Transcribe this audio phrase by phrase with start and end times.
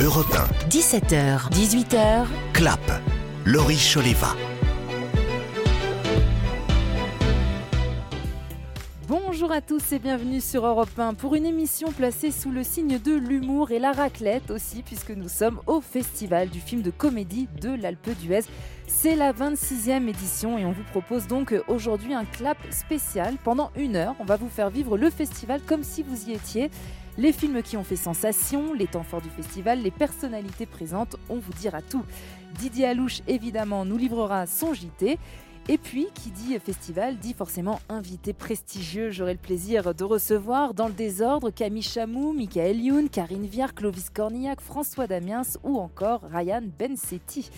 [0.00, 0.38] Europe
[0.70, 2.78] 17h, 18h, Clap.
[3.44, 4.36] Laurie Choleva.
[9.08, 13.00] Bonjour à tous et bienvenue sur Europe 1 pour une émission placée sous le signe
[13.00, 17.48] de l'humour et la raclette aussi puisque nous sommes au festival du film de comédie
[17.60, 18.44] de l'Alpe d'Huez.
[18.86, 23.34] C'est la 26e édition et on vous propose donc aujourd'hui un clap spécial.
[23.42, 26.70] Pendant une heure, on va vous faire vivre le festival comme si vous y étiez.
[27.18, 31.38] Les films qui ont fait sensation, les temps forts du festival, les personnalités présentes, on
[31.38, 32.04] vous dira tout.
[32.60, 35.18] Didier Alouche, évidemment, nous livrera son JT.
[35.68, 39.10] Et puis, qui dit festival, dit forcément invité prestigieux.
[39.10, 44.10] J'aurai le plaisir de recevoir dans le désordre Camille Chamou, Michael Youn, Karine Viard, Clovis
[44.10, 47.50] Cornillac, François Damiens ou encore Ryan Bensetti.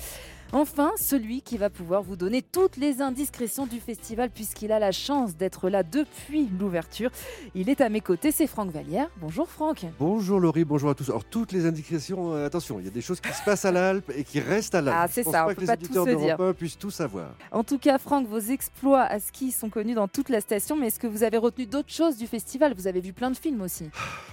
[0.52, 4.90] Enfin, celui qui va pouvoir vous donner toutes les indiscrétions du festival puisqu'il a la
[4.90, 7.10] chance d'être là depuis l'ouverture.
[7.54, 9.08] Il est à mes côtés, c'est Franck Vallière.
[9.20, 9.86] Bonjour Franck.
[10.00, 11.08] Bonjour Laurie, bonjour à tous.
[11.08, 13.70] Alors toutes les indiscrétions, euh, attention, il y a des choses qui se passent à
[13.70, 14.96] l'Alpe et qui restent à l'Alpe.
[14.98, 16.36] Ah, c'est ça, on pas peut que pas les tout se dire.
[16.36, 17.30] d'Europe 1 puissent tout savoir.
[17.52, 20.88] En tout cas, Franck, vos exploits à ski sont connus dans toute la station, mais
[20.88, 22.74] est-ce que vous avez retenu d'autres choses du festival?
[22.74, 23.88] Vous avez vu plein de films aussi.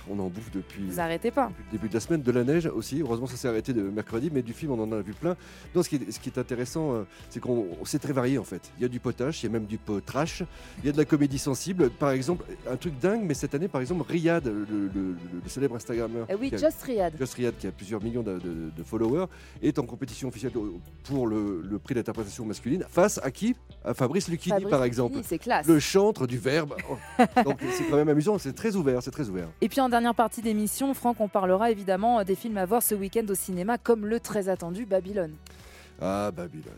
[0.10, 1.50] On en bouffe depuis, Vous arrêtez pas.
[1.50, 3.02] depuis le début de la semaine, de la neige aussi.
[3.02, 5.36] Heureusement, ça s'est arrêté de mercredi, mais du film, on en a vu plein.
[5.76, 8.38] Non, ce qui est, ce qui est intéressant, euh, c'est qu'on on- c'est très varié
[8.38, 8.62] en fait.
[8.78, 10.44] Il y a du potache, il y a même du potrash,
[10.80, 11.90] il y a de la comédie sensible.
[11.90, 15.50] Par exemple, un truc dingue, mais cette année, par exemple, Riyad, le, le- le- le
[15.50, 16.26] célèbre Instagrammeur.
[16.30, 17.14] Eh oui, qui a- Just Riyad.
[17.20, 19.26] Just Riyad, qui a plusieurs millions de, de- de followers,
[19.62, 20.52] est en compétition officielle
[21.04, 22.84] pour le, prix d'interprétation masculine.
[22.90, 23.56] Face à qui?
[23.86, 25.20] À Fabrice Lucchini, Fabrice par Lucchini, exemple.
[25.28, 25.68] C'est classe.
[25.68, 26.76] Le chantre du verbe.
[26.90, 26.96] Oh.
[27.44, 29.48] Donc c'est quand même amusant, c'est très ouvert, c'est très ouvert.
[29.62, 32.96] Et puis en dernière partie d'émission, Franck, on parlera évidemment des films à voir ce
[32.96, 35.34] week-end au cinéma, comme le très attendu Babylone.
[36.02, 36.74] Ah, Babylone.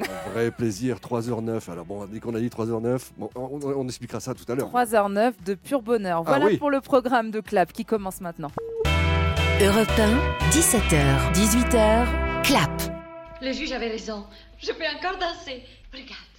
[0.00, 1.70] Un vrai plaisir, 3h09.
[1.70, 4.70] Alors bon, dès qu'on a dit 3h09, bon, on, expliquera ça tout à l'heure.
[4.70, 6.22] 3h09 de pur bonheur.
[6.22, 6.56] Voilà Ah oui.
[6.56, 8.50] pour le programme de Clap qui commence maintenant.
[9.60, 12.70] Europe 1, 17h, 18h, clap.
[13.40, 14.24] Le juge avait raison.
[14.58, 15.62] Je peux encore danser.
[15.92, 16.32] Regarde.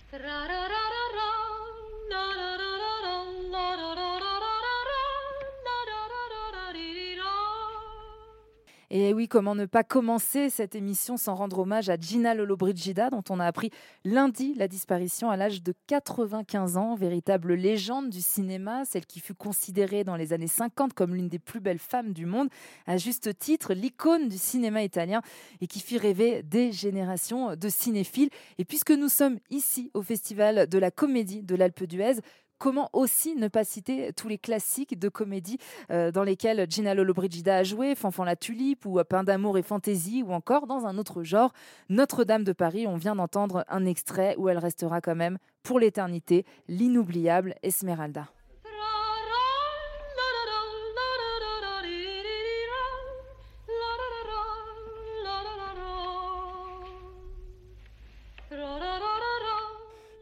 [8.95, 13.23] Et oui, comment ne pas commencer cette émission sans rendre hommage à Gina Lollobrigida, dont
[13.31, 13.71] on a appris
[14.05, 19.33] lundi la disparition à l'âge de 95 ans, véritable légende du cinéma, celle qui fut
[19.33, 22.49] considérée dans les années 50 comme l'une des plus belles femmes du monde,
[22.85, 25.23] à juste titre l'icône du cinéma italien
[25.59, 28.29] et qui fit rêver des générations de cinéphiles.
[28.59, 32.19] Et puisque nous sommes ici au Festival de la Comédie de l'Alpe d'Huez,
[32.63, 35.57] Comment aussi ne pas citer tous les classiques de comédie
[35.91, 40.23] euh, dans lesquels Gina Lollobrigida a joué, Fanfan la Tulipe ou Pain d'amour et fantaisie
[40.23, 41.51] ou encore dans un autre genre,
[41.89, 42.87] Notre-Dame de Paris.
[42.87, 48.29] On vient d'entendre un extrait où elle restera quand même pour l'éternité l'inoubliable Esmeralda.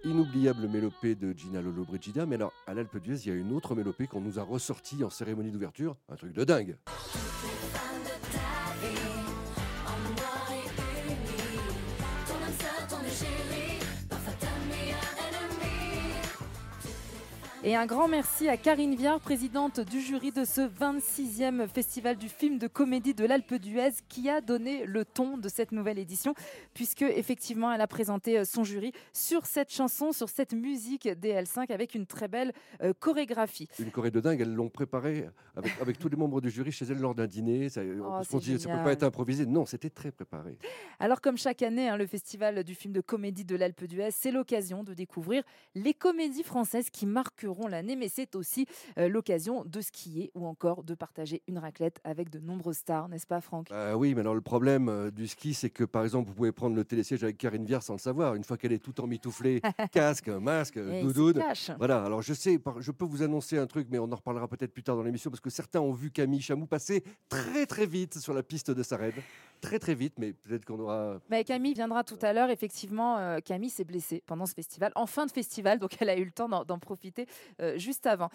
[0.03, 3.75] Inoubliable mélopée de Gina Lollobrigida, mais alors à l'Alpe d'Huez, il y a une autre
[3.75, 6.75] mélopée qu'on nous a ressortie en cérémonie d'ouverture, un truc de dingue.
[17.63, 22.27] Et un grand merci à Karine Viard, présidente du jury de ce 26e festival du
[22.27, 26.33] film de comédie de l'Alpe d'Huez, qui a donné le ton de cette nouvelle édition,
[26.73, 31.72] puisque effectivement elle a présenté euh, son jury sur cette chanson, sur cette musique DL5
[31.72, 32.51] avec une très belle
[32.81, 33.67] euh, chorégraphie.
[33.78, 36.85] Une Corée de dingue, elles l'ont préparée avec, avec tous les membres du jury chez
[36.85, 37.69] elle lors d'un dîner.
[37.69, 39.45] Ça, Oh, c'est qu'on dit, ça peut pas être improvisé.
[39.45, 40.57] Non, c'était très préparé.
[40.99, 44.31] Alors comme chaque année, hein, le festival du film de comédie de l'Alpe d'Huez, c'est
[44.31, 45.43] l'occasion de découvrir
[45.75, 47.05] les comédies françaises qui
[47.67, 48.66] l'année, mais c'est aussi
[48.97, 53.28] euh, l'occasion de skier ou encore de partager une raclette avec de nombreuses stars, n'est-ce
[53.28, 53.69] pas Franck?
[53.69, 56.51] Bah oui, mais alors le problème euh, du ski, c'est que par exemple, vous pouvez
[56.51, 58.35] prendre le télésiège avec Karine Viard sans le savoir.
[58.35, 59.61] Une fois qu'elle est tout emmitouflée,
[59.91, 61.44] casque, masque, s'y doudoune.
[61.78, 64.73] Voilà, alors je sais, je peux vous annoncer un truc, mais on en reparlera peut-être
[64.73, 68.19] plus tard dans l'émission, parce que certains ont vu Camille Chamou passer très très vite
[68.19, 69.16] sur la piste de Sarède.
[69.61, 71.19] Très très vite, mais peut-être qu'on aura...
[71.29, 72.49] Mais Camille viendra tout à l'heure.
[72.49, 76.17] Effectivement, euh, Camille s'est blessée pendant ce festival, en fin de festival, donc elle a
[76.17, 77.28] eu le temps d'en profiter
[77.61, 78.29] euh, juste avant.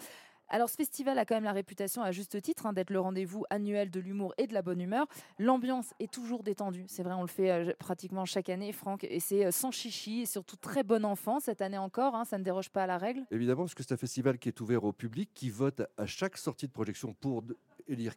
[0.49, 3.43] Alors, ce festival a quand même la réputation, à juste titre, hein, d'être le rendez-vous
[3.49, 5.05] annuel de l'humour et de la bonne humeur.
[5.39, 6.85] L'ambiance est toujours détendue.
[6.87, 10.21] C'est vrai, on le fait euh, pratiquement chaque année, Franck, et c'est euh, sans chichi
[10.21, 12.15] et surtout très bon enfant cette année encore.
[12.15, 13.25] hein, ça ne déroge pas à la règle.
[13.29, 16.37] Évidemment, parce que c'est un festival qui est ouvert au public, qui vote à chaque
[16.37, 17.43] sortie de projection pour
[17.89, 18.13] élire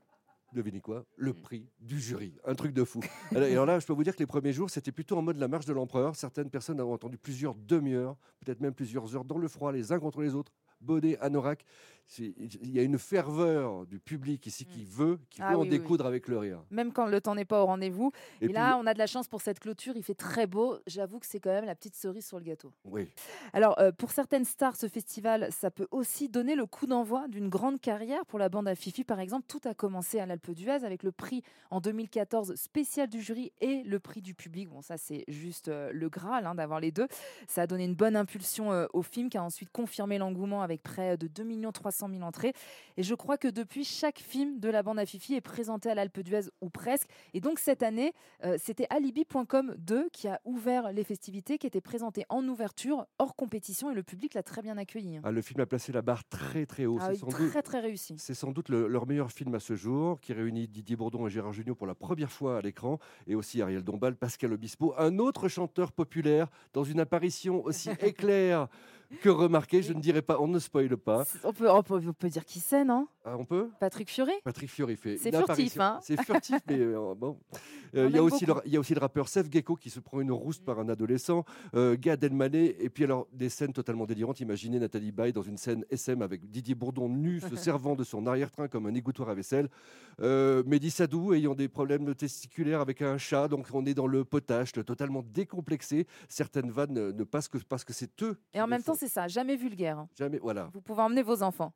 [0.52, 1.04] devinez quoi?
[1.16, 2.34] Le prix du jury.
[2.44, 3.00] Un truc de fou.
[3.32, 5.22] Alors- Et alors là, je peux vous dire que les premiers jours, c'était plutôt en
[5.22, 6.16] mode la marche de l'empereur.
[6.16, 9.98] Certaines personnes ont entendu plusieurs demi-heures, peut-être même plusieurs heures dans le froid, les uns
[9.98, 11.64] contre les autres, bonnet, anorak.
[12.18, 15.68] Il y a une ferveur du public ici qui veut, qui Ah veut en oui,
[15.68, 16.62] découdre avec le rire.
[16.70, 18.10] Même quand le temps n'est pas au rendez-vous.
[18.40, 19.94] Et, puis, là, on a de la chance pour cette clôture.
[19.96, 20.78] Il fait très beau.
[20.86, 22.72] J'avoue que c'est quand même la petite cerise sur le gâteau.
[22.84, 23.08] oui.
[23.52, 27.48] Alors, euh, pour certaines stars, ce festival, ça peut aussi donner le coup d'envoi d'une
[27.48, 28.24] grande carrière.
[28.26, 31.12] Pour la bande à Fifi, par exemple, tout a commencé à l'Alpe d'Huez avec le
[31.12, 34.68] prix en 2014 spécial du jury et le prix du public.
[34.68, 37.06] Bon, ça, c'est juste euh, le Graal hein, d'avoir les deux.
[37.48, 40.82] Ça a donné une bonne impulsion euh, au film qui a ensuite confirmé l'engouement avec
[40.82, 42.52] près de 2 300 000 entrées.
[42.96, 45.94] Et je crois que depuis, chaque film de la bande à Fifi est présenté à
[45.94, 47.08] l'Alpe d'Huez ou presque.
[47.34, 48.12] Et donc, cette année,
[48.44, 53.34] euh, c'était Alibi.com 2 qui a ouvert les festivités, qui était présenté en ouverture, hors
[53.36, 55.16] compétition, et le public l'a très bien accueilli.
[55.16, 55.20] hein.
[55.24, 56.98] Ah, le film a placé la barre très très haut.
[57.00, 58.14] Ah C'est oui, sans doute- très très réussi.
[58.18, 61.30] C'est sans doute le- leur meilleur film à ce jour, qui réunit Didier Bourdon et
[61.30, 65.18] Gérard Jugnot pour la première fois à l'écran, et aussi Ariel Dombal, Pascal Obispo, un
[65.18, 68.68] autre chanteur populaire, dans une apparition aussi éclair
[69.20, 69.82] que remarquée.
[69.82, 71.24] Je ne dirais pas, on ne spoile pas.
[71.44, 73.08] On peut, on, peut, on peut dire qui c'est, non?
[73.24, 73.68] Ah, on peut?
[73.78, 77.38] Patrick Fiori Patrick Fiori fait C'est furtif, hein C'est furtif, mais euh, bon.
[77.96, 79.90] Euh, Il y, a aussi le, il y a aussi le rappeur Seth Gecko qui
[79.90, 83.72] se prend une rouste par un adolescent, euh, Gad Elmaleh, et puis alors des scènes
[83.72, 84.38] totalement délirantes.
[84.38, 88.28] Imaginez Nathalie Baye dans une scène SM avec Didier Bourdon nu se servant de son
[88.28, 89.68] arrière-train comme un égouttoir à vaisselle.
[90.20, 94.76] Mehdi Sadou ayant des problèmes testiculaires avec un chat, donc on est dans le potage,
[94.76, 96.06] le totalement décomplexé.
[96.28, 98.36] Certaines vannes ne, passent que parce que c'est eux.
[98.54, 98.94] Et en même temps.
[99.00, 99.98] C'est ça, jamais vulgaire.
[99.98, 100.08] hein.
[100.16, 100.70] jamais voilà.
[100.74, 101.72] Vous pouvez emmener vos enfants.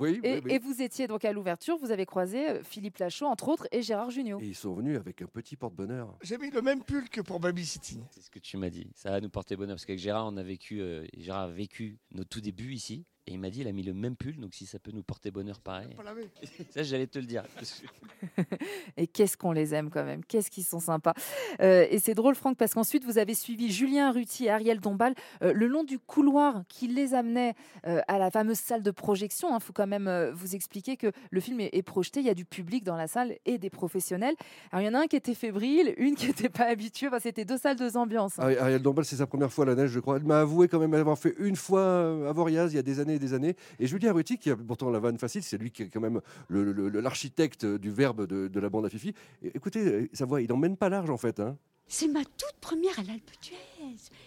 [0.00, 0.52] Oui, Et, oui, oui.
[0.54, 3.82] et vous étiez donc à l'ouverture, vous avez croisé euh, Philippe Lachaud, entre autres, et
[3.82, 4.40] Gérard Jugnot.
[4.40, 6.16] Et ils sont venus avec un petit porte-bonheur.
[6.22, 8.02] J'ai mis le même pull que pour Babysitting.
[8.10, 8.90] C'est ce que tu m'as dit.
[8.94, 11.98] Ça va nous porter bonheur parce qu'avec Gérard, on a vécu, euh, Gérard a vécu
[12.10, 13.04] nos tout débuts ici.
[13.28, 15.04] Et il m'a dit, il a mis le même pull, donc si ça peut nous
[15.04, 15.94] porter bonheur pareil.
[15.96, 16.28] Pas lavé.
[16.70, 17.44] Ça, j'allais te le dire.
[18.96, 21.14] Et qu'est-ce qu'on les aime quand même, qu'est-ce qu'ils sont sympas.
[21.60, 25.14] Euh, et c'est drôle, Franck, parce qu'ensuite, vous avez suivi Julien Ruti et Ariel Dombal
[25.42, 27.54] euh, le long du couloir qui les amenait
[27.86, 29.56] euh, à la fameuse salle de projection.
[29.56, 32.30] Il faut quand même euh, vous expliquer que le film est, est projeté, il y
[32.30, 34.34] a du public dans la salle et des professionnels.
[34.72, 37.06] Alors, il y en a un qui était fébrile, une qui n'était pas habituée.
[37.08, 38.38] Enfin, C'était deux salles, deux ambiances.
[38.38, 38.44] hein.
[38.44, 40.16] Ari- Ariel Dombal, c'est sa première fois à la neige, je crois.
[40.16, 42.98] Elle m'a avoué quand même avoir fait une fois à Voriaz il y a des
[43.00, 43.56] années et des années.
[43.78, 46.20] Et Julien Ruti, qui a pourtant la vanne facile, c'est lui qui est quand même
[46.50, 49.14] l'architecte du verbe de, la bande à Fifi.
[49.42, 51.40] Écoutez, sa voix, il n'emmène pas large en fait.
[51.40, 51.56] hein.
[51.88, 53.30] C'est ma toute première à l'Alpe.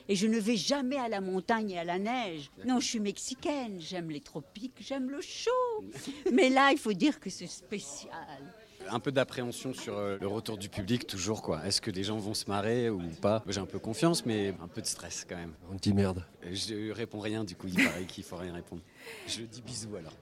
[0.07, 2.51] Et je ne vais jamais à la montagne et à la neige.
[2.65, 5.51] Non, je suis mexicaine, j'aime les tropiques, j'aime le chaud.
[6.31, 8.13] Mais là, il faut dire que c'est spécial.
[8.89, 11.65] Un peu d'appréhension sur euh, le retour du public, toujours quoi.
[11.65, 13.43] Est-ce que les gens vont se marrer ou pas?
[13.47, 15.53] J'ai un peu confiance, mais un peu de stress quand même.
[15.71, 16.23] On dit merde.
[16.51, 18.81] Je réponds rien, du coup, il paraît qu'il faut rien répondre.
[19.27, 20.13] Je dis bisous alors.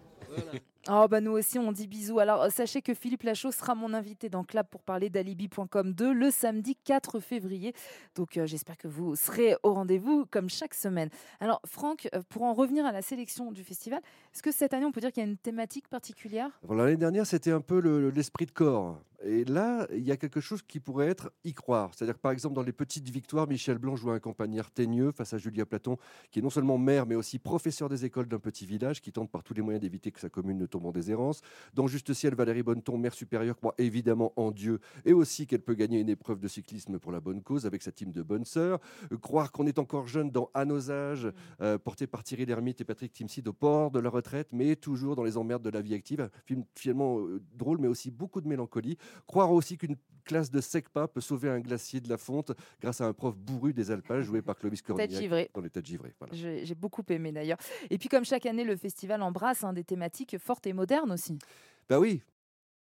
[0.89, 2.19] Oh bah nous aussi on dit bisous.
[2.19, 6.11] Alors euh, sachez que Philippe Lachaud sera mon invité dans Clap pour parler d'alibi.com 2
[6.13, 7.73] le samedi 4 février.
[8.15, 11.09] Donc euh, j'espère que vous serez au rendez-vous comme chaque semaine.
[11.39, 14.01] Alors Franck, euh, pour en revenir à la sélection du festival,
[14.33, 16.49] est-ce que cette année on peut dire qu'il y a une thématique particulière?
[16.69, 18.99] L'année dernière, c'était un peu le- l'esprit de corps.
[19.25, 21.91] Et là, il y a quelque chose qui pourrait être y croire.
[21.93, 25.33] C'est-à-dire que par exemple, dans les petites victoires, Michel Blanc joue un campagnard teigneux face
[25.33, 25.97] à Julia Platon,
[26.31, 29.31] qui est non seulement maire, mais aussi professeur des écoles d'un petit village, qui tente
[29.31, 31.41] par tous les moyens d'éviter que sa commune ne tombe en déshérence.
[31.73, 35.75] Dans Juste Ciel, Valérie Bonneton, mère supérieure, croit évidemment en Dieu, et aussi qu'elle peut
[35.75, 38.79] gagner une épreuve de cyclisme pour la bonne cause avec sa team de bonnes sœurs.
[39.21, 41.31] Croire qu'on est encore jeune dans À nos âges,
[41.61, 45.15] euh, porté par Thierry Lhermitte et Patrick Timsit au port de la retraite, mais toujours
[45.15, 46.21] dans les emmerdes de la vie active.
[46.21, 48.97] Un film finalement euh, drôle, mais aussi beaucoup de mélancolie.
[49.27, 52.51] Croire aussi qu'une classe de SECPA peut sauver un glacier de la fonte
[52.81, 56.13] grâce à un prof bourru des alpages joué par Clovis Cornillac dans les têtes givrées.
[56.19, 56.33] Voilà.
[56.33, 57.57] J'ai beaucoup aimé d'ailleurs.
[57.89, 61.37] Et puis comme chaque année, le festival embrasse hein, des thématiques fortes et modernes aussi.
[61.89, 62.21] Bah oui.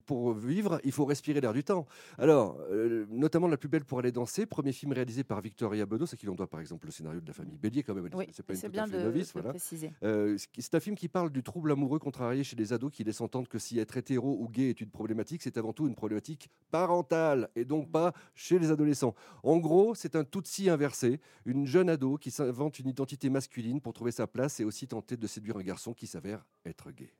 [0.06, 1.86] Pour vivre, il faut respirer l'air du temps.
[2.18, 6.14] Alors, euh, notamment La plus belle pour aller danser, premier film réalisé par Victoria Bedos,
[6.14, 8.10] à qui l'on doit par exemple le scénario de la famille Bélier quand même.
[8.14, 9.50] Oui, c'est pas une bien de novice, de voilà.
[9.50, 9.92] préciser.
[10.04, 13.22] Euh, c'est un film qui parle du trouble amoureux contrarié chez les ados qui laissent
[13.22, 16.50] entendre que si être hétéro ou gay est une problématique, c'est avant tout une problématique
[16.72, 19.16] parentale et donc pas chez les adolescents.
[19.44, 23.94] En gros, c'est un Tutsi inversé, une jeune ado qui s'invente une identité masculine pour
[23.94, 27.14] trouver sa place et aussi tenter de séduire un garçon qui s'avère être gay.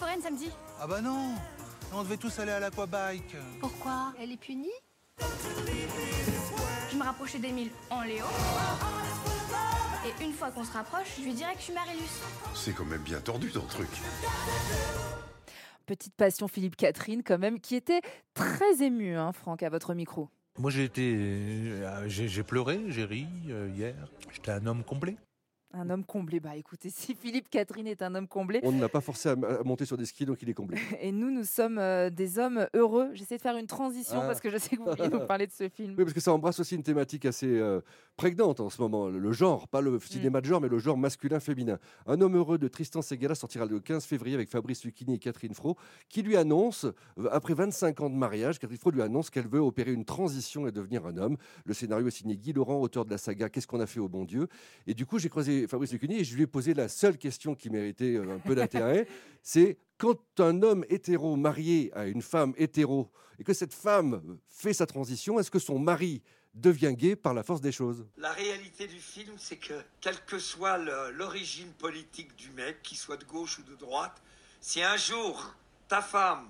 [0.00, 0.48] Foraine samedi
[0.80, 1.34] Ah bah non
[1.92, 3.36] On devait tous aller à l'aquabike.
[3.60, 4.70] Pourquoi Elle est punie
[6.90, 8.24] Je me rapprochais d'Emile en Léo.
[10.06, 12.08] Et une fois qu'on se rapproche, je lui dirais que je suis Marilus.
[12.54, 13.88] C'est quand même bien tordu ton truc.
[15.84, 18.00] Petite passion Philippe Catherine quand même, qui était
[18.32, 20.30] très ému, hein, Franck, à votre micro.
[20.58, 21.12] Moi j'ai été.
[21.14, 23.94] euh, J'ai j'ai pleuré, j'ai ri euh, hier.
[24.32, 25.16] J'étais un homme complet.
[25.72, 26.40] Un homme comblé.
[26.40, 28.60] Bah écoutez, si Philippe Catherine est un homme comblé.
[28.64, 30.78] On ne l'a pas forcé à, à monter sur des skis, donc il est comblé.
[31.00, 33.10] Et nous, nous sommes euh, des hommes heureux.
[33.14, 34.26] J'essaie de faire une transition Ah.
[34.26, 35.94] parce que je sais que vous vouliez nous parler de ce film.
[35.96, 37.80] Oui, parce que ça embrasse aussi une thématique assez euh,
[38.16, 41.78] prégnante en ce moment, le genre, pas le cinéma de genre, mais le genre masculin-féminin.
[42.06, 45.54] Un homme heureux de Tristan Segala sortira le 15 février avec Fabrice Lucchini et Catherine
[45.54, 45.76] Fro,
[46.08, 46.86] qui lui annonce,
[47.30, 50.72] après 25 ans de mariage, Catherine Fro lui annonce qu'elle veut opérer une transition et
[50.72, 51.36] devenir un homme.
[51.64, 54.08] Le scénario est signé Guy Laurent, auteur de la saga Qu'est-ce qu'on a fait au
[54.08, 54.48] bon Dieu?
[54.86, 57.54] Et du coup, j'ai croisé Fabrice Lucchini et je lui ai posé la seule question
[57.54, 59.06] qui méritait euh, un peu d'intérêt,
[59.42, 64.72] c'est quand un homme hétéro marié à une femme hétéro et que cette femme fait
[64.72, 66.22] sa transition, est-ce que son mari
[66.54, 68.06] devient gay par la force des choses?
[68.16, 70.78] La réalité du film, c'est que, quelle que soit
[71.12, 74.20] l'origine politique du mec, qu'il soit de gauche ou de droite,
[74.60, 75.54] si un jour
[75.88, 76.48] ta femme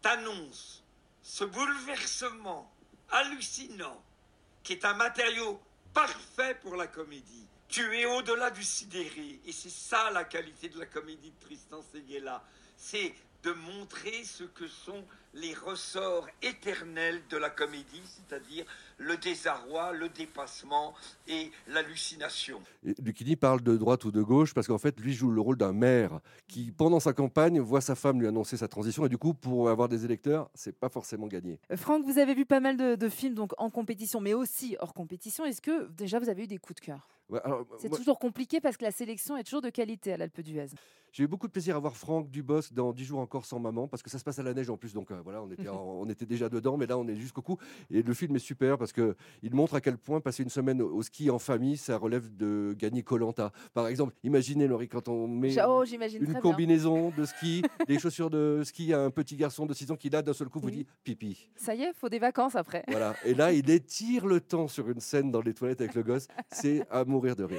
[0.00, 0.82] t'annonce
[1.22, 2.70] ce bouleversement
[3.10, 4.02] hallucinant,
[4.62, 5.60] qui est un matériau
[5.92, 9.40] parfait pour la comédie, tu es au-delà du sidéré.
[9.46, 12.44] Et c'est ça la qualité de la comédie de Tristan Seguela.
[12.76, 18.66] C'est de montrer ce que sont les ressorts éternels de la comédie, c'est-à-dire
[19.02, 20.94] le désarroi, le dépassement
[21.28, 22.60] et l'hallucination.
[23.02, 25.72] Lucchini parle de droite ou de gauche parce qu'en fait, lui joue le rôle d'un
[25.72, 29.34] maire qui, pendant sa campagne, voit sa femme lui annoncer sa transition et du coup,
[29.34, 31.58] pour avoir des électeurs, c'est pas forcément gagné.
[31.70, 34.76] Euh, Franck, vous avez vu pas mal de, de films donc en compétition, mais aussi
[34.80, 35.44] hors compétition.
[35.44, 37.08] Est-ce que déjà vous avez eu des coups de cœur?
[37.28, 37.40] Ouais,
[37.78, 40.66] C'est moi, toujours compliqué parce que la sélection est toujours de qualité à l'Alpe d'Huez.
[41.12, 43.86] J'ai eu beaucoup de plaisir à voir Franck Dubosc dans 10 jours encore sans maman
[43.86, 44.92] parce que ça se passe à la neige en plus.
[44.94, 47.40] Donc euh, voilà, on était, en- on était déjà dedans, mais là on est jusqu'au
[47.42, 47.56] cou.
[47.90, 50.80] Et le film est super parce que il montre à quel point passer une semaine
[50.82, 53.52] au, ski en famille, ça relève de gagner Colanta.
[53.74, 56.40] Par exemple, imaginez Laurie quand on met oh, une bien.
[56.40, 60.10] combinaison de ski, des chaussures de ski à un petit garçon de 6 ans qui
[60.10, 61.48] là d'un seul coup vous dit pipi.
[61.56, 62.84] Ça y est, faut des vacances après.
[62.88, 63.14] Voilà.
[63.24, 66.28] Et là, il étire le temps sur une scène dans les toilettes avec le gosse.
[66.50, 67.58] C'est à mourir de rire.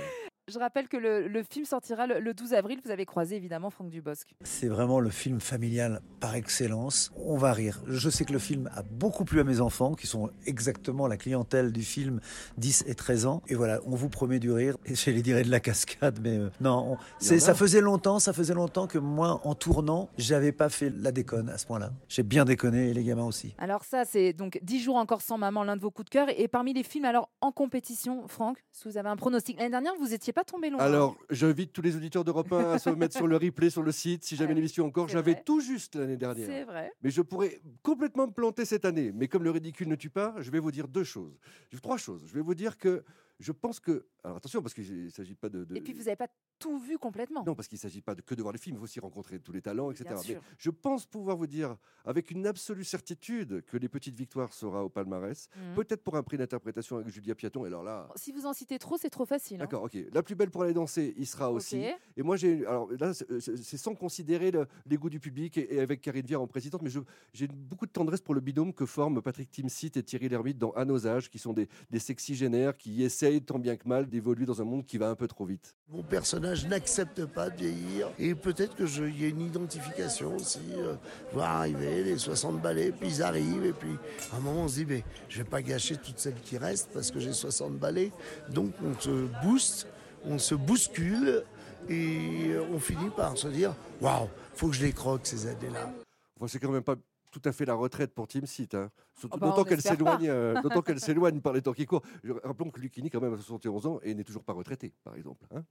[0.52, 2.82] Je rappelle que le, le film sortira le, le 12 avril.
[2.84, 4.36] Vous avez croisé évidemment Franck Dubosc.
[4.44, 7.14] C'est vraiment le film familial par excellence.
[7.16, 7.82] On va rire.
[7.88, 11.16] Je sais que le film a beaucoup plu à mes enfants, qui sont exactement la
[11.16, 12.20] clientèle du film
[12.58, 13.42] 10 et 13 ans.
[13.48, 14.76] Et voilà, on vous promet du rire.
[14.86, 18.34] Et j'allais dire et de la cascade, mais euh, non, on- ça faisait longtemps, ça
[18.34, 21.92] faisait longtemps que moi, en tournant, j'avais pas fait la déconne à ce point-là.
[22.10, 23.56] J'ai bien déconné et les gamins aussi.
[23.60, 26.28] Alors ça, c'est donc 10 jours encore sans maman, l'un de vos coups de cœur.
[26.38, 29.58] Et parmi les films alors en compétition, Franck, si vous avez un pronostic.
[29.58, 30.80] L'année dernière, vous pas tombé loin.
[30.80, 33.92] Alors, j'invite tous les auditeurs d'Europe 1 à se mettre sur le replay sur le
[33.92, 34.24] site.
[34.24, 36.48] Si jamais l'émission encore, j'avais tout juste l'année dernière.
[36.48, 36.92] C'est vrai.
[37.02, 39.12] Mais je pourrais complètement me planter cette année.
[39.13, 41.40] Mais comme le ridicule ne tue pas, je vais vous dire deux choses.
[41.82, 42.24] Trois choses.
[42.28, 43.04] Je vais vous dire que
[43.40, 44.06] je pense que.
[44.24, 45.63] Alors attention, parce qu'il ne s'agit pas de.
[45.66, 46.28] de- Et puis vous n'avez pas
[46.60, 47.44] tout vu complètement.
[47.46, 49.00] Non, parce qu'il ne s'agit pas de, que de voir les films, il faut aussi
[49.02, 50.06] rencontrer tous les talents, etc.
[50.10, 50.42] Bien Mais sûr.
[50.58, 51.75] je pense pouvoir vous dire,
[52.06, 55.50] avec une absolue certitude, que Les Petites Victoires sera au palmarès.
[55.58, 55.75] Mhm.
[55.75, 57.66] Peut-être pour un prix d'interprétation avec Julia Piaton.
[57.66, 58.08] Et alors là.
[58.16, 59.58] Si vous en citez trop, c'est trop facile.
[59.58, 59.66] hein.
[59.66, 59.98] D'accord, ok.
[60.13, 61.84] La plus belle pour aller danser, il sera aussi.
[62.16, 62.66] Et moi, j'ai.
[62.66, 66.25] Alors là, c'est- c'est sans considérer le- les goûts du public et, et avec Karine
[66.25, 66.90] Viard en présidente, mais
[67.34, 70.72] j'ai beaucoup de tendresse pour le binôme que forment Patrick Timsit et Thierry Lhermitte dans
[70.72, 74.46] À nos âges, qui sont des, des sexygénaires qui essayent tant bien que mal d'évoluer
[74.46, 75.75] dans un monde qui va un peu trop vite.
[75.89, 78.10] Mon personnage n'accepte pas de vieillir.
[78.20, 80.60] Et peut-être que je- y a une identification aussi.
[80.75, 80.96] euh,
[81.34, 83.96] voir arriver les 60 balais, puis ils arrivent, et puis
[84.32, 86.89] à un moment on se dit, mais je vais pas gâcher toutes celles qui restent
[86.94, 88.12] parce que j'ai 60 balais.
[88.50, 89.88] Donc on se booste,
[90.25, 91.44] on se bouscule,
[91.89, 95.92] et euh, on finit par se dire, waouh, faut que je les croque ces années-là.
[96.38, 96.96] Enfin, c'est quand même pas
[97.34, 98.75] tout à fait la retraite pour Team Sit.
[98.75, 98.90] Hein.
[99.16, 101.86] Surtout- Oh bah, D'autant on qu'elle s'éloigne, euh, d'autant qu'elle s'éloigne par les temps qui
[101.86, 102.04] courent.
[102.24, 105.16] Je- Rappelons que Lucchini, quand même, a 71 ans et n'est toujours pas retraité, par
[105.16, 105.44] exemple.
[105.54, 105.63] hein.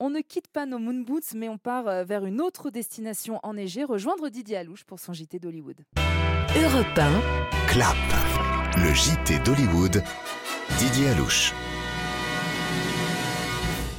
[0.00, 3.38] On ne quitte pas nos moon boots, mais on part euh, vers une autre destination
[3.42, 5.80] enneigée, rejoindre Didier Alouche pour son JT d'Hollywood.
[6.56, 7.96] Europe 1, Clap,
[8.78, 10.02] le JT d'Hollywood,
[10.78, 11.52] Didier Alouche.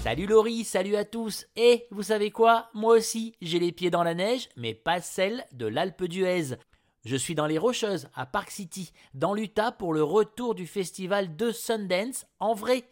[0.04, 1.46] Salut Laurie, salut à tous.
[1.56, 2.70] Et vous savez quoi?
[2.74, 6.58] Moi aussi, j'ai les pieds dans la neige, mais pas celle de l'Alpe d'Huez.
[7.06, 11.36] Je suis dans les Rocheuses, à Park City, dans l'Utah pour le retour du festival
[11.36, 12.86] de Sundance en vrai.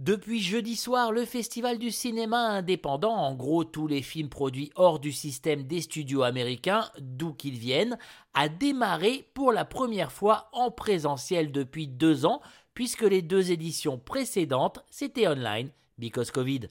[0.00, 4.98] Depuis jeudi soir, le festival du cinéma indépendant, en gros tous les films produits hors
[4.98, 7.96] du système des studios américains, d'où qu'ils viennent,
[8.34, 12.40] a démarré pour la première fois en présentiel depuis deux ans,
[12.74, 16.70] puisque les deux éditions précédentes, c'était online, because Covid.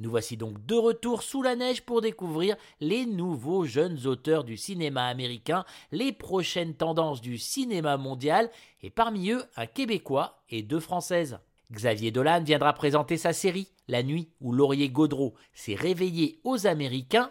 [0.00, 4.56] Nous voici donc de retour sous la neige pour découvrir les nouveaux jeunes auteurs du
[4.56, 8.50] cinéma américain, les prochaines tendances du cinéma mondial,
[8.82, 11.38] et parmi eux un Québécois et deux Françaises.
[11.72, 17.30] Xavier Dolan viendra présenter sa série La nuit où Laurier Gaudreau s'est réveillé aux Américains.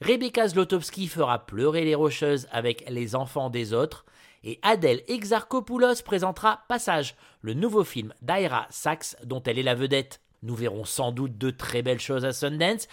[0.00, 4.04] Rebecca Zlotowski fera pleurer les Rocheuses avec Les enfants des autres.
[4.42, 10.20] Et Adèle Exarchopoulos présentera Passage, le nouveau film d'Aira Sachs dont elle est la vedette.
[10.44, 12.86] Nous verrons sans doute de très belles choses à Sundance,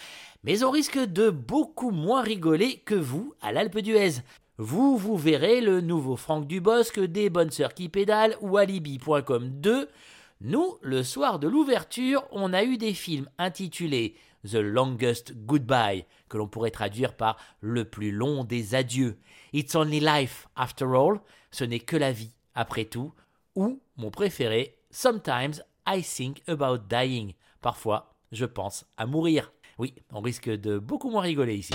[0.43, 4.21] mais on risque de beaucoup moins rigoler que vous à l'Alpe d'Huez.
[4.57, 9.89] Vous, vous verrez le nouveau Franck Dubosc des Bonnes Sœurs qui pédalent ou Alibi.com 2.
[10.39, 14.15] Nous, le soir de l'ouverture, on a eu des films intitulés
[14.49, 19.17] The Longest Goodbye, que l'on pourrait traduire par Le plus long des adieux.
[19.51, 21.19] It's only life after all,
[21.51, 23.11] ce n'est que la vie après tout.
[23.55, 27.33] Ou, mon préféré, Sometimes I think about dying.
[27.61, 29.53] Parfois, je pense à mourir.
[29.77, 31.73] Oui, on risque de beaucoup moins rigoler ici.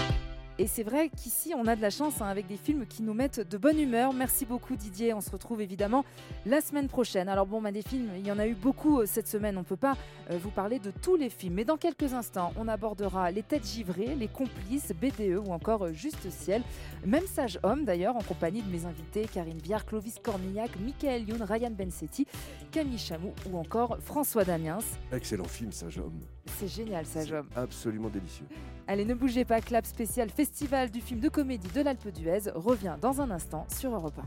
[0.58, 3.12] Et c'est vrai qu'ici, on a de la chance hein, avec des films qui nous
[3.12, 4.14] mettent de bonne humeur.
[4.14, 5.12] Merci beaucoup Didier.
[5.12, 6.04] On se retrouve évidemment
[6.46, 7.28] la semaine prochaine.
[7.28, 9.58] Alors bon, bah, des films, il y en a eu beaucoup euh, cette semaine.
[9.58, 9.98] On ne peut pas
[10.30, 11.54] euh, vous parler de tous les films.
[11.54, 15.92] Mais dans quelques instants, on abordera Les Têtes Givrées, Les Complices, BDE ou encore euh,
[15.92, 16.62] Juste Ciel.
[17.04, 21.42] Même Sage Homme d'ailleurs, en compagnie de mes invités Karine Viard, Clovis Cornillac, Michael Youn,
[21.42, 22.26] Ryan Bensetti,
[22.72, 24.78] Camille Chamou ou encore François Damiens.
[25.12, 26.20] Excellent film, Sage Homme.
[26.58, 27.48] C'est génial, Sage Homme.
[27.54, 28.46] Absolument délicieux.
[28.86, 32.96] Allez, ne bougez pas, clap spécial Festival du film de comédie de l'Alpe d'Huez revient
[33.00, 34.18] dans un instant sur Europe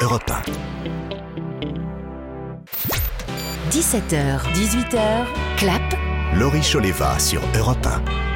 [0.00, 0.04] 1.
[0.04, 0.42] Europe 1.
[3.70, 5.26] 17h, 18h,
[5.56, 5.82] clap.
[6.34, 8.30] Laurie Choleva sur Europe 1.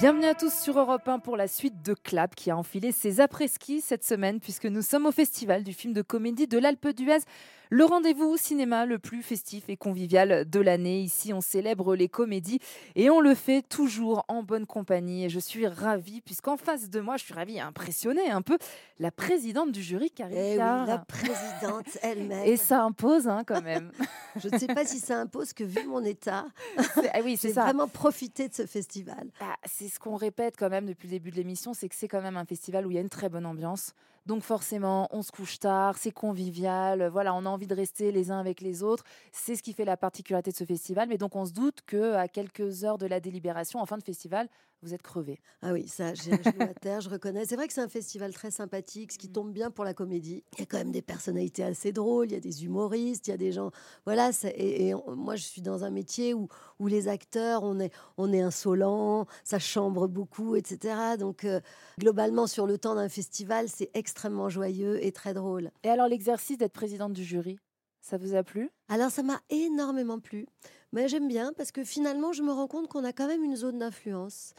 [0.00, 3.20] Bienvenue à tous sur Europe 1 pour la suite de Clap qui a enfilé ses
[3.20, 7.18] après-ski cette semaine puisque nous sommes au festival du film de comédie de l'Alpe d'Huez.
[7.72, 11.02] Le rendez-vous cinéma le plus festif et convivial de l'année.
[11.02, 12.58] Ici, on célèbre les comédies
[12.96, 15.26] et on le fait toujours en bonne compagnie.
[15.26, 18.58] Et je suis ravie, puisqu'en face de moi, je suis ravie impressionnée un peu,
[18.98, 22.44] la présidente du jury, Karine eh oui, la présidente elle-même.
[22.44, 23.92] Et ça impose hein, quand même.
[24.34, 26.46] je ne sais pas si ça impose que vu mon état,
[26.78, 27.62] ah oui, ça.
[27.62, 29.30] vraiment profiter de ce festival.
[29.38, 32.08] Bah, c'est ce qu'on répète quand même depuis le début de l'émission, c'est que c'est
[32.08, 33.94] quand même un festival où il y a une très bonne ambiance.
[34.30, 38.30] Donc forcément, on se couche tard, c'est convivial, voilà, on a envie de rester les
[38.30, 39.02] uns avec les autres.
[39.32, 41.08] C'est ce qui fait la particularité de ce festival.
[41.08, 44.04] Mais donc on se doute que à quelques heures de la délibération, en fin de
[44.04, 44.48] festival,
[44.82, 45.40] vous êtes crevé.
[45.62, 47.44] Ah oui, ça, j'ai un genou à terre, je reconnais.
[47.44, 49.32] C'est vrai que c'est un festival très sympathique, ce qui mmh.
[49.32, 50.44] tombe bien pour la comédie.
[50.54, 53.30] Il y a quand même des personnalités assez drôles, il y a des humoristes, il
[53.30, 53.70] y a des gens.
[54.06, 58.32] Voilà, et, moi, je suis dans un métier où, où les acteurs, on est, on
[58.32, 61.16] est insolent, ça chambre beaucoup, etc.
[61.18, 61.60] Donc, euh,
[61.98, 65.70] globalement, sur le temps d'un festival, c'est extrêmement joyeux et très drôle.
[65.84, 67.58] Et alors, l'exercice d'être présidente du jury,
[68.00, 68.70] ça vous a plu?
[68.88, 70.46] Alors, ça m'a énormément plu.
[70.92, 73.56] Mais j'aime bien parce que finalement, je me rends compte qu'on a quand même une
[73.56, 74.54] zone d'influence.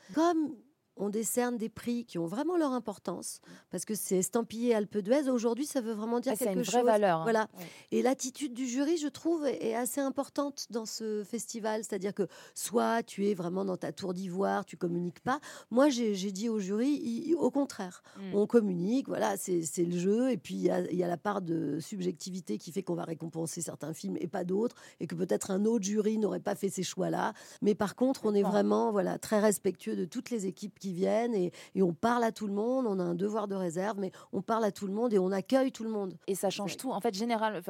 [1.02, 5.30] On décerne des prix qui ont vraiment leur importance parce que c'est estampillé Alpe d'Huez.
[5.30, 6.76] Aujourd'hui, ça veut vraiment dire ah, quelque une chose.
[6.76, 7.20] Vraie valeur.
[7.20, 7.24] Hein.
[7.24, 7.48] Voilà.
[7.92, 11.84] Et l'attitude du jury, je trouve, est assez importante dans ce festival.
[11.84, 15.40] C'est-à-dire que soit tu es vraiment dans ta tour d'ivoire, tu communiques pas.
[15.72, 18.36] Moi, j'ai dit au jury, au contraire, hmm.
[18.36, 19.08] on communique.
[19.08, 20.32] Voilà, c'est le jeu.
[20.32, 23.62] Et puis il y, y a, la part de subjectivité qui fait qu'on va récompenser
[23.62, 26.84] certains films et pas d'autres, et que peut-être un autre jury n'aurait pas fait ces
[26.84, 27.34] choix-là.
[27.64, 31.36] Mais par contre, on est vraiment voilà très respectueux de toutes les équipes qui viennent
[31.36, 31.51] et,
[31.82, 32.86] on parle à tout le monde.
[32.88, 35.32] On a un devoir de réserve, mais on parle à tout le monde et on
[35.32, 36.15] accueille tout le monde.
[36.27, 36.91] Et ça change tout.
[36.91, 37.62] En fait, général,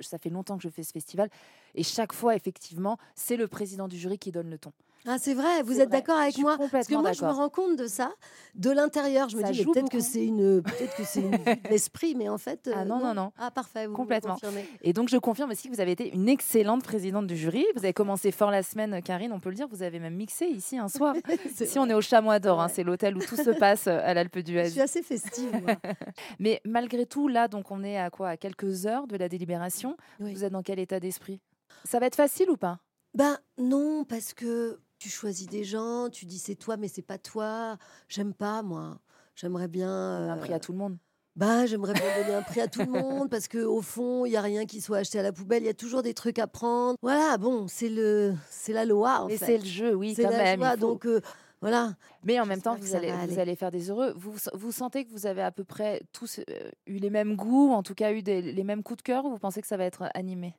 [0.00, 1.30] ça fait longtemps que je fais ce festival
[1.74, 4.72] et chaque fois, effectivement, c'est le président du jury qui donne le ton.
[5.08, 6.58] Ah, c'est vrai, vous êtes d'accord avec moi?
[6.70, 8.12] Parce que moi, je me rends compte de ça.
[8.54, 11.22] De l'intérieur, je me dis peut-être que c'est une, peut-être que c'est
[11.70, 12.68] l'esprit, mais en fait.
[12.74, 14.36] ah non, non, non, Ah, parfait, vous complètement.
[14.82, 17.64] et donc, je confirme aussi que vous avez été une excellente présidente du jury.
[17.76, 19.68] Vous avez commencé fort la semaine, Karine, on peut le dire.
[19.68, 21.14] Vous avez même mixé ici un soir.
[21.60, 24.14] ici, on est au Chamois d'Or, hein, c'est l'hôtel où tout se passe euh, à
[24.14, 24.64] l'Alpe d'Huez.
[24.66, 25.50] Je suis assez festive.
[25.62, 25.76] Moi.
[26.38, 28.30] mais malgré tout, là, donc, on est à quoi?
[28.30, 29.96] À quelques heures de la délibération.
[30.18, 31.40] Vous êtes dans quel état d'esprit?
[31.84, 32.80] Ça va être facile ou pas?
[33.14, 37.16] Ben non, parce que tu choisis des gens, tu dis c'est toi, mais c'est pas
[37.16, 37.76] toi.
[38.08, 38.98] J'aime pas, moi.
[39.36, 40.30] J'aimerais bien.
[40.30, 40.96] Un prix à euh, tout le monde.
[41.36, 44.32] Bah, j'aimerais bien donner un prix à tout le monde parce que au fond, il
[44.32, 45.62] y a rien qui soit acheté à la poubelle.
[45.62, 46.98] Il y a toujours des trucs à prendre.
[47.02, 49.20] Voilà, bon, c'est le, c'est la loi.
[49.20, 50.58] En Mais c'est le jeu, oui, quand même.
[50.58, 51.20] Loi, Donc euh,
[51.60, 51.94] voilà.
[52.24, 54.12] Mais en même temps, vous allez, vous allez faire des heureux.
[54.16, 57.70] Vous, vous sentez que vous avez à peu près tous euh, eu les mêmes goûts,
[57.70, 59.84] en tout cas eu les mêmes coups de cœur, ou vous pensez que ça va
[59.84, 60.56] être animé?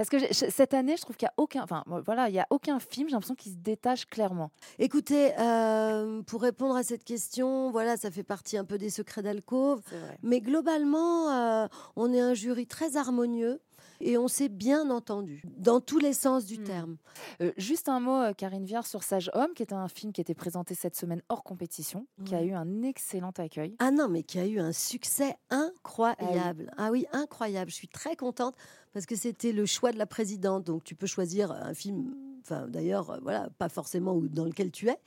[0.00, 2.46] Parce que cette année, je trouve qu'il n'y a aucun, enfin voilà, il y a
[2.48, 4.50] aucun film, j'ai l'impression qu'il se détache clairement.
[4.78, 9.20] Écoutez, euh, pour répondre à cette question, voilà, ça fait partie un peu des secrets
[9.20, 9.82] d'alcôve,
[10.22, 13.60] mais globalement, euh, on est un jury très harmonieux
[14.00, 16.64] et on s'est bien entendu dans tous les sens du hmm.
[16.64, 16.96] terme.
[17.40, 20.22] Euh, juste un mot, Karine Viard, sur Sage Homme, qui est un film qui a
[20.22, 23.76] été présenté cette semaine hors compétition, qui a eu un excellent accueil.
[23.78, 26.72] Ah non, mais qui a eu un succès incroyable.
[26.76, 27.70] ah oui, incroyable.
[27.70, 28.54] Je suis très contente
[28.92, 30.64] parce que c'était le choix de la présidente.
[30.64, 34.88] Donc tu peux choisir un film, enfin d'ailleurs, euh, voilà, pas forcément dans lequel tu
[34.88, 34.98] es.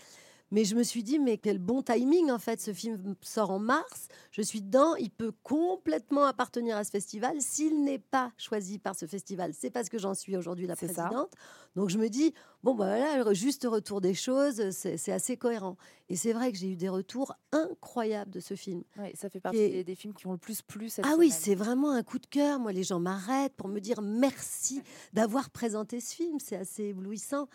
[0.54, 2.62] Mais je me suis dit, mais quel bon timing en fait.
[2.62, 4.08] Ce film sort en mars.
[4.30, 4.96] Je suis dedans.
[4.96, 7.38] Il peut complètement appartenir à ce festival.
[7.42, 10.86] S'il n'est pas choisi par ce festival, c'est parce que j'en suis aujourd'hui la ça.
[10.86, 11.34] présidente.
[11.76, 15.76] Donc je me dis, bon, bah voilà, juste retour des choses, c'est assez cohérent.
[16.10, 18.84] Et c'est vrai que j'ai eu des retours incroyables de ce film.
[18.98, 21.32] Ouais, ça fait partie Et- des, films qui ont le plus plu cette Ah oui,
[21.32, 22.60] c'est vraiment un coup de cœur.
[22.60, 26.38] Moi, les gens m'arrêtent pour me dire merci d'avoir présenté ce film.
[26.40, 27.48] C'est assez éblouissant.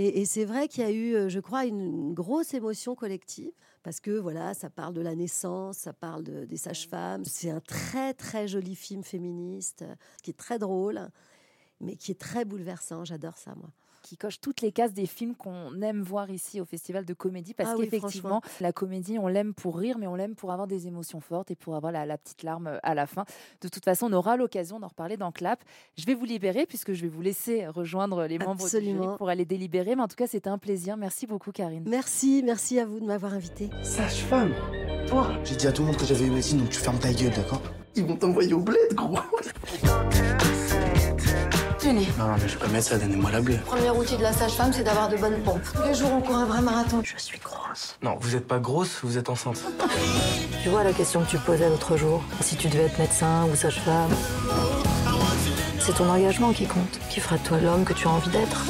[0.00, 3.50] Et, c'est vrai qu'il y a eu, euh, je crois, une, grosse émotion collective
[3.82, 7.24] parce que voilà, ça parle de la naissance, ça parle de- des sages-femmes.
[7.24, 11.00] C'est un très très joli film féministe euh, qui est très drôle,
[11.80, 13.04] mais qui est très bouleversant.
[13.04, 13.70] J'adore ça, moi.
[14.02, 17.54] Qui coche toutes les cases des films qu'on aime voir ici au Festival de comédie.
[17.54, 20.86] Parce Ah qu'effectivement, la comédie, on l'aime pour rire, mais on l'aime pour avoir des
[20.86, 23.24] émotions fortes et pour avoir la, la petite larme euh, à la fin.
[23.60, 25.62] De toute façon, on aura l'occasion d'en reparler dans Clap.
[25.96, 29.16] Je vais vous libérer puisque je vais vous laisser rejoindre les membres du jury Absolument.
[29.16, 29.96] pour aller délibérer.
[29.96, 30.96] Mais en tout cas, c'était un plaisir.
[30.96, 31.84] Merci beaucoup, Karine.
[31.86, 33.70] Merci, merci à vous de m'avoir invité.
[33.82, 34.52] Sage-femme
[35.08, 37.12] Toi J'ai dit à tout le monde que j'avais eu médecine, donc tu fermes ta
[37.12, 37.62] gueule, d'accord?
[37.96, 39.16] Ils vont t'envoyer au bled, gros
[41.88, 43.56] Tenez, Non, non, mais je suis pas médecin, donnez-moi la bleue.
[43.64, 45.62] premier outil de la sage-femme, c'est d'avoir de bonnes pompes.
[45.74, 47.00] Tous les jours, on court un vrai marathon.
[47.02, 47.96] Je suis grosse.
[48.02, 49.64] Non, vous êtes pas grosse, vous êtes enceinte.
[50.62, 53.56] Tu vois la question que tu posais l'autre jour Si tu devais être médecin ou
[53.56, 54.10] sage-femme
[55.80, 58.66] C'est ton engagement qui compte, qui fera de toi l'homme que tu as envie d'être.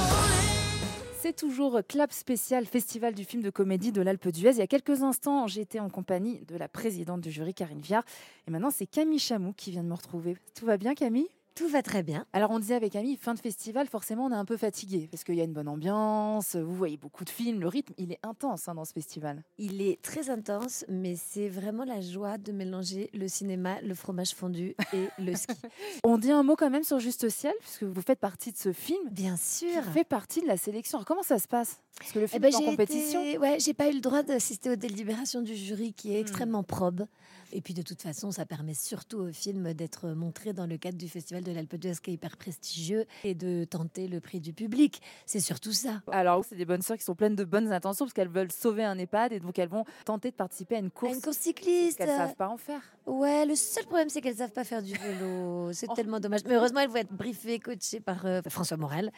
[1.21, 4.53] C'est toujours Clap spécial Festival du film de comédie de l'Alpe d'Huez.
[4.53, 8.05] Il y a quelques instants, j'étais en compagnie de la présidente du jury, Karine Viard.
[8.47, 10.37] Et maintenant, c'est Camille Chamou qui vient de me retrouver.
[10.55, 11.27] Tout va bien, Camille?
[11.59, 12.25] Tout va très bien.
[12.33, 15.25] Alors, on disait avec Camille, fin de festival, forcément, on est un peu fatigué parce
[15.25, 18.21] qu'il y a une bonne ambiance, vous voyez beaucoup de films, le rythme, il est
[18.23, 19.43] intense hein, dans ce festival.
[19.59, 24.35] Il est très intense, mais c'est vraiment la joie de mélanger le cinéma, le fromage
[24.37, 25.53] fondu et le ski.
[26.05, 28.73] On dit un mot quand même sur Juste Ciel, puisque vous faites partie de ce
[28.73, 29.09] film.
[29.11, 29.83] Bien sûr.
[29.83, 30.99] Qui fait partie de la sélection.
[30.99, 31.81] Alors, comment ça se passe?
[31.99, 33.21] Parce que le Eh film ben, est en compétition.
[33.25, 36.13] été- Ouais, j'ai pas eu le droit d'assister aux délibérations du jury qui Hmm.
[36.13, 37.07] est extrêmement probe.
[37.53, 40.99] Et puis de toute façon, ça permet surtout au film d'être montré dans le cadre
[40.99, 44.53] du Festival de l'Alpe d'Huez qui est hyper prestigieux et de tenter le prix du
[44.53, 45.01] public.
[45.27, 46.03] C'est surtout ça.
[46.11, 48.85] Alors, c'est des bonnes sœurs qui sont pleines de bonnes intentions parce qu'elles veulent sauver
[48.85, 51.15] un EHPAD et donc elles vont tenter de participer à une course.
[51.15, 51.99] une course cycliste.
[51.99, 52.83] Qu'elles savent pas en faire.
[53.07, 55.73] Ouais, le seul problème, c'est qu'elles savent pas faire du vélo.
[55.73, 56.41] C'est tellement dommage.
[56.47, 59.11] Mais heureusement, elles vont être briefées, coachées par euh, François Morel,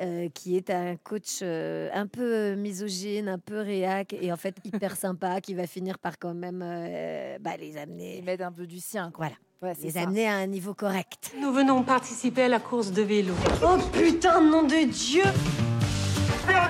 [0.00, 4.54] euh, qui est un coach euh, un peu misogyne, un peu réac et en fait
[4.64, 8.18] hyper sympa, qui va finir par quand même euh, bah, les amener.
[8.18, 9.12] Ils mettent un peu du sien.
[9.16, 9.34] Voilà.
[9.62, 10.02] Ouais, les ça.
[10.02, 11.32] amener à un niveau correct.
[11.40, 13.32] Nous venons participer à la course de vélo.
[13.64, 15.24] Oh putain, nom de Dieu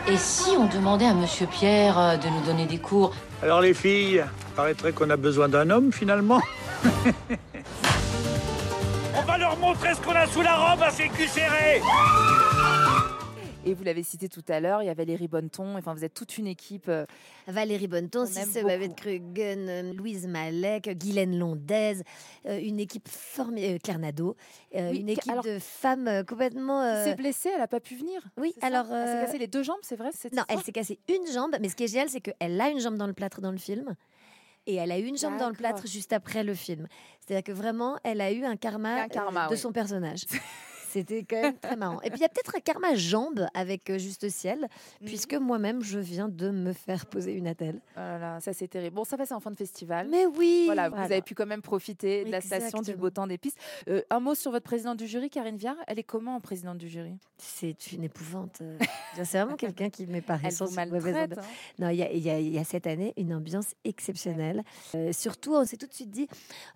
[0.08, 3.12] Et si on demandait à Monsieur Pierre euh, de nous donner des cours?
[3.42, 6.40] Alors les filles, paraîtrait qu'on a besoin d'un homme finalement.
[9.18, 11.80] On va leur montrer ce qu'on a sous la robe à ses culs serrés
[13.68, 15.76] Et vous l'avez cité tout à l'heure, il y a Valérie Bonneton.
[15.76, 16.88] Enfin, vous êtes toute une équipe.
[16.88, 17.04] euh,
[17.48, 22.02] Valérie Bonneton, On aime Cissé Babette Kruggen, euh, Louise Malek, Guylaine Londez,
[22.46, 24.36] euh, une équipe formidable, Claire Nadeau,
[24.72, 26.80] Oui, une équipe alors- de femmes complètement.
[26.82, 28.22] euh, s'est blessée, elle n'a pas pu venir.
[28.36, 28.86] Oui, alors.
[28.92, 31.56] Elle s'est euh, cassé les deux jambes, c'est vrai Non, elle s'est cassée une jambe,
[31.60, 33.58] mais ce qui est génial, c'est qu'elle a une jambe dans le plâtre dans le
[33.58, 33.96] film.
[34.68, 36.86] Et elle a eu une jambe dans le plâtre juste après le film.
[37.20, 39.58] C'est-à-dire que vraiment, elle a eu un karma, Un karma, de oui.
[39.58, 40.22] son personnage.
[40.96, 42.00] C'était quand même très marrant.
[42.02, 44.60] Et puis il y a peut-être un karma jambe avec euh, Juste Ciel,
[45.00, 45.06] Mhm.
[45.06, 47.80] puisque moi-même, je viens de me faire poser une attelle.
[47.96, 48.96] Oh là là, ça c'est terrible.
[48.96, 50.08] Bon, ça c'est en fin de festival.
[50.10, 51.06] Mais oui Voilà, Voilà.
[51.06, 53.58] vous avez pu quand même profiter de la station du beau temps des pistes.
[53.88, 55.76] Euh, un mot sur votre présidente du jury, Karine Viard.
[55.86, 57.14] Elle est comment en présidente du jury?
[57.38, 58.58] C'est une épouvante.
[58.62, 58.78] euh,
[59.14, 61.42] C'est vraiment quelqu'un qui Elle vous maltraite, hein.
[61.78, 64.62] Non, il y, a- y y cette année une ambiance exceptionnelle.
[64.94, 66.28] Euh, surtout, on s'est tout de suite dit,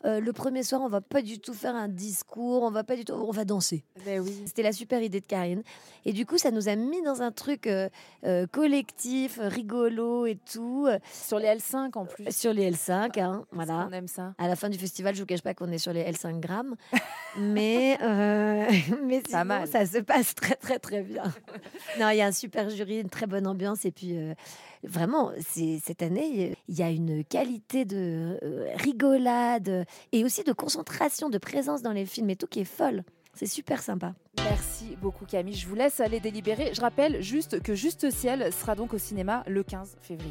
[0.04, 2.96] euh, le premier soir, on va pas du tout faire un discours, on va pas
[2.96, 3.85] du tout, on va danser.
[4.11, 4.42] Ben oui.
[4.46, 5.62] C'était la super idée de Karine.
[6.05, 7.88] Et du coup, ça nous a mis dans un truc euh,
[8.25, 10.88] euh, collectif, rigolo et tout.
[11.12, 12.35] Sur les L5 en plus.
[12.35, 13.87] Sur les L5, hein, voilà.
[13.88, 14.35] On aime ça.
[14.38, 16.75] À la fin du festival, je vous cache pas qu'on est sur les L5 grammes,
[17.38, 18.70] mais euh,
[19.05, 19.68] mais sinon, mal.
[19.68, 21.25] ça se passe très très très bien.
[22.01, 24.35] non, il y a un super jury, une très bonne ambiance et puis euh,
[24.83, 31.29] vraiment, cette année, il y a une qualité de euh, rigolade et aussi de concentration,
[31.29, 33.05] de présence dans les films et tout qui est folle.
[33.40, 34.12] C'est super sympa.
[34.37, 35.55] Merci beaucoup Camille.
[35.55, 36.72] Je vous laisse aller délibérer.
[36.74, 40.31] Je rappelle juste que Juste Ciel sera donc au cinéma le 15 février.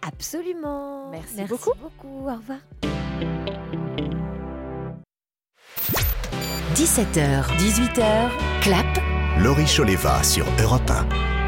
[0.00, 1.10] Absolument.
[1.10, 1.76] Merci, Merci beaucoup.
[1.82, 2.28] beaucoup.
[2.28, 2.60] Au revoir.
[6.76, 8.30] 17h, 18h,
[8.62, 8.86] clap.
[9.40, 11.39] Laurie Choleva sur Europe 1.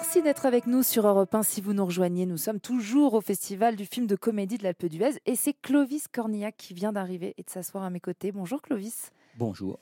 [0.00, 1.42] Merci d'être avec nous sur Europe 1.
[1.42, 4.86] Si vous nous rejoignez, nous sommes toujours au Festival du film de comédie de l'Alpe
[4.86, 8.32] d'Huez et c'est Clovis Cornillac qui vient d'arriver et de s'asseoir à mes côtés.
[8.32, 9.12] Bonjour Clovis.
[9.36, 9.78] Bonjour.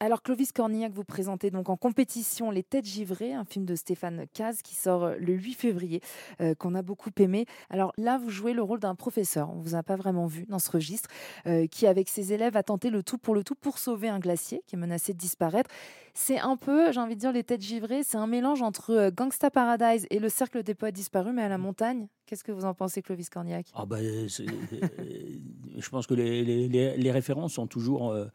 [0.00, 4.24] Alors Clovis Cornillac, vous présentez donc en compétition Les Têtes Givrées, un film de Stéphane
[4.34, 6.00] Caz qui sort euh, le 8 février,
[6.40, 7.46] euh, qu'on a beaucoup aimé.
[7.70, 10.58] Alors là, vous jouez le rôle d'un professeur, on vous a pas vraiment vu dans
[10.58, 11.08] ce registre,
[11.46, 14.18] euh, qui avec ses élèves a tenté le tout pour le tout pour sauver un
[14.18, 15.70] glacier qui est menacé de disparaître.
[16.12, 19.50] C'est un peu, j'ai envie de dire, Les Têtes Givrées, c'est un mélange entre Gangsta
[19.50, 22.08] Paradise et le Cercle des Poètes Disparus, mais à la montagne.
[22.26, 23.66] Qu'est-ce que vous en pensez, Clovis Cornillac?
[23.74, 28.10] Ah bah, je pense que les, les- les- les références sont toujours.
[28.10, 28.26] euh,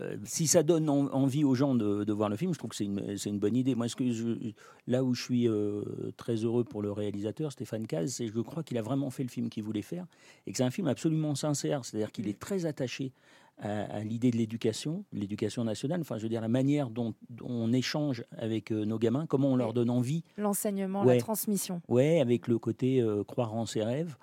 [0.00, 2.70] euh, si ça donne en- envie aux gens de, de voir le film, je trouve
[2.70, 3.74] que c'est une, bonne idée.
[3.74, 4.52] Moi, ce que je-
[4.86, 5.82] là où je suis euh,
[6.16, 9.22] très heureux pour le réalisateur, Stéphane Caz, c'est que je crois qu'il a vraiment fait
[9.22, 10.06] le film qu'il voulait faire
[10.46, 11.84] et que c'est un film absolument sincère.
[11.84, 13.12] C'est-à-dire qu'il est très attaché
[13.58, 16.00] à, à l'idée de l'éducation, l'éducation nationale.
[16.00, 19.48] Enfin, je veux dire, la manière dont, dont on échange avec euh, nos gamins, comment
[19.52, 21.16] on leur donne envie L'enseignement, Ouais.
[21.16, 21.82] la transmission.
[21.88, 24.16] Ouais, avec le côté croire en ses rêves.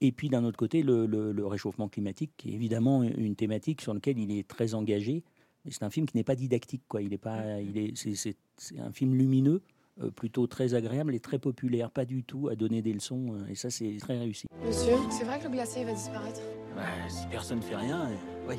[0.00, 3.80] Et puis d'un autre côté, le, le- le réchauffement climatique, qui est évidemment une thématique
[3.80, 5.22] sur laquelle il est très engagé.
[5.70, 7.02] C'est un film qui n'est pas didactique, quoi.
[7.02, 9.62] Il est pas, il est, c'est, c'est- c'est un film lumineux,
[10.02, 13.32] euh, plutôt très agréable et très populaire, pas du tout à donner des leçons.
[13.34, 14.46] euh, et ça, c'est très réussi.
[14.64, 16.40] Monsieur, c'est vrai que le glacier va disparaître?
[16.76, 18.14] Bah, si personne ne fait rien, euh,
[18.50, 18.56] oui.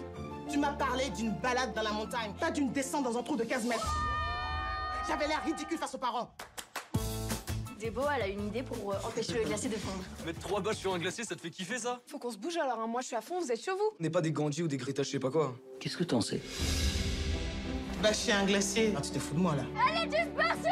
[0.50, 3.44] Tu m'as parlé d'une balade dans la montagne, pas d'une descente dans un trou de
[3.44, 3.96] 15 mètres.
[5.08, 6.30] J'avais l'air ridicule face aux parents.
[7.80, 10.04] Débo, elle a une idée pour euh, empêcher le glacier de fondre.
[10.26, 12.02] Mettre trois bâches sur un glacier, ça te fait kiffer ça?
[12.08, 12.88] Faut qu'on se bouge alors, hein.
[12.88, 14.68] moi je suis à fond, vous êtes chez vous On n'est pas des Gandhi ou
[14.68, 15.56] des Greta, je sais pas quoi.
[15.80, 16.42] Qu'est-ce que t'en sais?
[18.02, 18.94] Bâcher un glacier.
[18.96, 19.64] Ah, tu te fous de moi là.
[19.92, 20.70] Elle est dispersée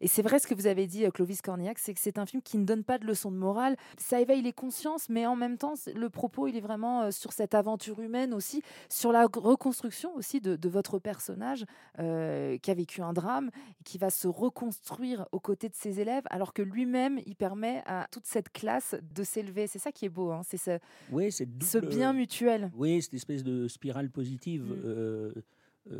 [0.00, 2.26] Et c'est vrai ce que vous avez dit, euh, Clovis Cornillac, c'est que c'est un
[2.26, 3.76] film qui ne donne pas de leçon de morale.
[3.98, 7.32] Ça éveille les consciences, mais en même temps, le propos, il est vraiment euh, sur
[7.32, 11.64] cette aventure humaine aussi, sur la reconstruction aussi de, de votre personnage
[11.98, 16.00] euh, qui a vécu un drame et qui va se reconstruire aux côtés de ses
[16.00, 19.66] élèves, alors que lui-même, il permet à toute cette classe de s'élever.
[19.66, 20.78] C'est ça qui est beau, hein, c'est ce,
[21.12, 22.70] Oui, c'est ce bien mutuel.
[22.74, 24.64] Oui, cette espèce de spirale positive.
[24.84, 25.32] euh,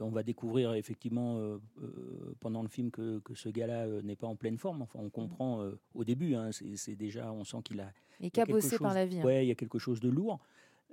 [0.01, 4.17] on va découvrir effectivement euh, euh, pendant le film que, que ce gars-là euh, n'est
[4.17, 4.83] pas en pleine forme.
[4.83, 6.35] Enfin, on comprend euh, au début.
[6.35, 7.93] hein, c'est déjà, on sent qu'il a.
[8.21, 9.25] Il est cabossé par la vie, hein.
[9.25, 10.39] Ouais, il y a quelque chose de lourd.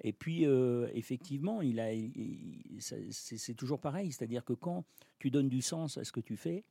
[0.04, 1.90] Et puis, euh, effectivement, il a,
[2.80, 4.12] c'est toujours pareil.
[4.12, 4.86] C'est-à-dire que quand
[5.20, 6.64] tu donnes du sens à ce que tu fais,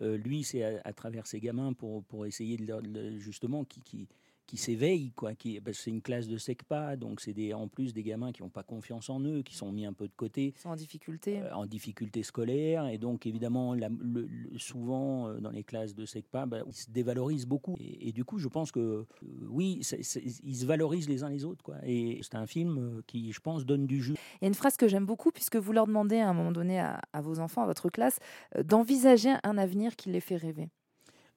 [0.00, 3.80] euh, lui, c'est à, à travers ses gamins pour, pour essayer de de- justement qui,
[3.82, 4.08] qui,
[4.52, 5.34] qui s'éveillent, quoi.
[5.34, 8.32] Qui, parce que c'est une classe de SECPA, donc c'est des, en plus des gamins
[8.32, 10.52] qui n'ont pas confiance en eux, qui sont mis un peu de côté.
[10.54, 11.40] Ils sont en difficulté.
[11.40, 12.86] Euh, en difficulté scolaire.
[12.88, 16.72] Et donc, évidemment, la- le- le- souvent, euh, dans les classes de SECPA, bah, ils
[16.74, 17.76] se dévalorisent beaucoup.
[17.80, 19.06] Et, et du coup, je pense que, euh,
[19.48, 21.64] oui, c'est- c'est- ils se valorisent les uns les autres.
[21.64, 21.76] Quoi.
[21.86, 24.16] Et c'est un film qui, je pense, donne du jus.
[24.42, 26.52] Il y a une phrase que j'aime beaucoup, puisque vous leur demandez à un moment
[26.52, 28.18] donné à, à vos enfants, à votre classe,
[28.62, 30.68] d'envisager un avenir qui les fait rêver.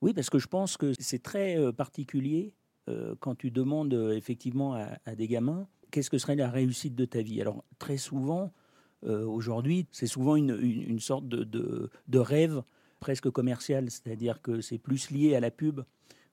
[0.01, 2.53] Oui, parce que je pense que c'est très particulier
[2.87, 7.05] euh, quand tu demandes euh, effectivement à, des gamins qu'est-ce que serait la réussite de
[7.05, 7.39] ta vie?
[7.39, 8.51] Alors, très souvent,
[9.05, 12.63] euh, aujourd'hui, c'est souvent une, sorte de, rêve
[12.99, 15.81] presque commercial, c'est-à-dire que c'est plus lié à la pub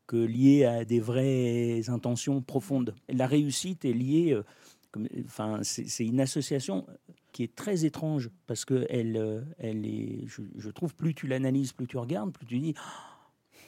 [0.09, 2.95] que lié à des vraies intentions profondes.
[3.09, 4.37] La réussite est liée,
[5.27, 6.85] enfin, c'est une association
[7.31, 11.73] qui est très étrange parce que elle, elle est, je, je trouve, plus tu l'analyses,
[11.73, 12.75] plus tu regardes, plus tu dis,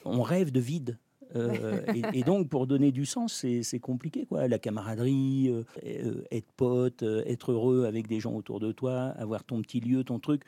[0.03, 0.97] on rêve de vide.
[1.35, 1.81] Euh,
[2.13, 4.25] et, donc, pour donner du sens, c'est compliqué.
[4.25, 4.47] Quoi.
[4.47, 9.43] La camaraderie, euh, euh, être pote, être heureux avec des gens autour de toi, avoir
[9.43, 10.43] ton petit lieu, ton truc.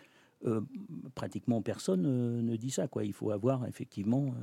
[1.16, 2.04] Pratiquement personne
[2.44, 2.88] ne dit ça.
[2.88, 3.06] Quoi.
[3.06, 4.34] Il faut avoir effectivement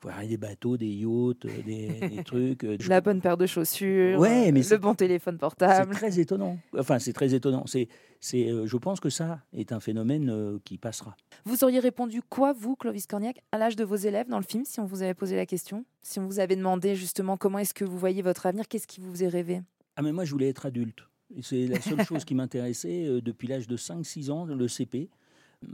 [0.00, 2.64] faut des bateaux, des yachts, euh, des, des trucs.
[2.64, 5.94] euh, La bonne paire de chaussures, Ouais, euh, mais le c'est- bon téléphone c'est portable.
[5.94, 6.58] très étonnant.
[6.78, 7.64] Enfin, c'est très étonnant.
[7.66, 7.88] C'est,
[8.20, 11.16] c'est, euh, je pense que ça est un phénomène euh, qui passera.
[11.44, 14.64] Vous auriez répondu quoi, vous, Clovis Cornillac, à l'âge de vos élèves dans le film,
[14.64, 15.84] si on vous avait posé la question?
[16.02, 19.00] Si on vous avait demandé justement comment est-ce que vous voyez votre avenir, qu'est-ce qui
[19.00, 19.62] vous faisait rêver
[19.96, 21.00] Ah, mais moi, je voulais être adulte.
[21.40, 25.08] C'est la seule chose qui m'intéressait depuis l'âge de 5-6 ans, le CP.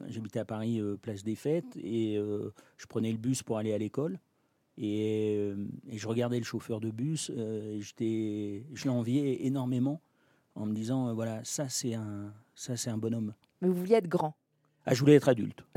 [0.09, 3.73] J'habitais à Paris, euh, place des Fêtes, et euh, je prenais le bus pour aller
[3.73, 4.19] à l'école.
[4.79, 5.57] Et, euh,
[5.89, 10.01] je regardais le chauffeur de bus, et je l'enviais énormément
[10.55, 13.35] en me disant, voilà, ça c'est un, ça un bonhomme.
[13.61, 14.35] Mais vous vouliez être grand.
[14.91, 15.63] Ah, je voulais être adulte.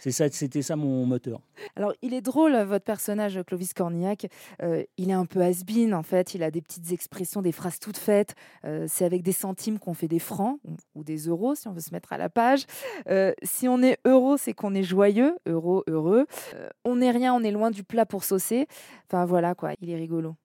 [0.00, 1.40] C'est ça, c'était ça mon moteur.
[1.74, 4.28] Alors, il est drôle, votre personnage, Clovis Cornillac.
[4.62, 6.34] Euh, il est un peu has-been, en fait.
[6.34, 8.36] Il a des petites expressions, des phrases toutes faites.
[8.64, 10.60] Euh, c'est avec des centimes qu'on fait des francs
[10.94, 12.64] ou, des euros, si on veut se mettre à la page.
[13.08, 15.36] Euh, si on est euro, c'est qu'on est joyeux.
[15.46, 15.82] Heureux.
[15.88, 18.68] Euh, on n'est rien, on est loin du plat pour saucer.
[19.08, 19.72] Enfin, voilà, quoi.
[19.80, 20.36] Il est rigolo.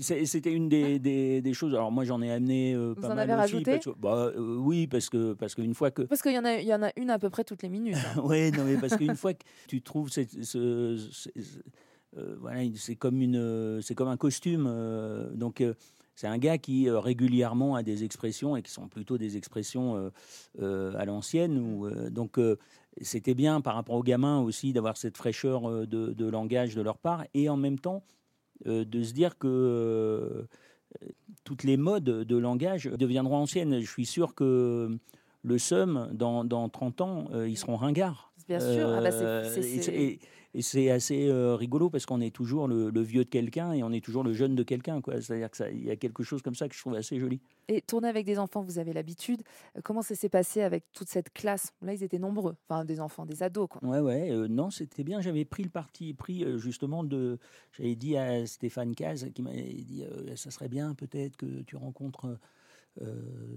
[0.00, 1.74] C'était une des, des- des choses.
[1.74, 4.00] Alors moi, j'en ai amené euh, Vous pas en mal avez aussi, rajouté parce que-
[4.00, 6.66] bah, euh, Oui, parce que parce qu'une fois que Parce qu'il y, en a- il
[6.66, 7.96] y en a une à peu près toutes les minutes.
[7.96, 8.20] hein.
[8.24, 11.58] oui, non, mais parce qu'une fois que tu trouves cette- ce, ce- ce-
[12.16, 14.66] euh, voilà, c'est comme une, c'est comme un costume.
[14.68, 15.64] euh, donc,
[16.14, 19.96] c'est un gars qui euh, régulièrement a des expressions et qui sont plutôt des expressions
[19.96, 20.10] euh,
[20.60, 21.58] euh, à l'ancienne.
[21.58, 22.38] Ou, donc
[23.00, 26.98] c'était bien par rapport aux gamins aussi d'avoir cette fraîcheur de, de, langage de leur
[26.98, 28.04] part et en même temps
[28.64, 30.46] de se dire que
[31.44, 33.80] toutes les modes de langage deviendront anciennes.
[33.80, 34.98] Je suis sûr que
[35.42, 38.32] le SEUM, dans, dans 30 ans, ils seront ringards.
[38.48, 38.88] Bien sûr.
[38.88, 39.10] Ah bah,
[39.58, 40.18] et,
[40.54, 43.90] et c'est assez euh, rigolo parce qu'on est toujours le, vieux de quelqu'un et on
[43.90, 45.00] est toujours le jeune de quelqu'un.
[45.06, 47.40] C'est-à-dire qu'il y a quelque chose comme ça que je trouve assez joli.
[47.68, 49.42] Et tourner avec des enfants, vous avez l'habitude.
[49.76, 51.72] Euh, comment ça s'est passé avec toute cette classe?
[51.80, 52.56] Là, ils étaient nombreux.
[52.68, 53.68] Enfin, des enfants, des ados.
[53.70, 53.82] Quoi.
[53.88, 54.30] Ouais, ouais.
[54.30, 55.22] Euh, non, c'était bien.
[55.22, 57.38] J'avais pris le parti pris justement de.
[57.72, 60.04] J'avais dit à Stéphane Caz qui m'avait dit
[60.36, 62.38] ça serait bien peut-être que tu rencontres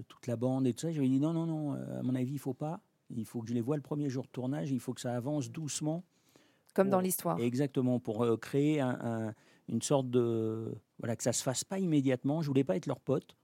[0.08, 0.92] toute la bande et tout ça.
[0.92, 1.72] J'avais dit non, non, non.
[1.72, 2.80] à mon avis, il faut pas.
[3.10, 4.70] Il faut que je les vois le premier jour de tournage.
[4.70, 6.04] Il faut que ça avance doucement
[6.76, 7.40] comme dans l'histoire.
[7.40, 8.80] Exactement, pour euh, créer
[9.68, 10.74] une sorte de...
[10.98, 12.42] Voilà, que ça ne se fasse pas immédiatement.
[12.42, 13.36] Je voulais pas être leur pote.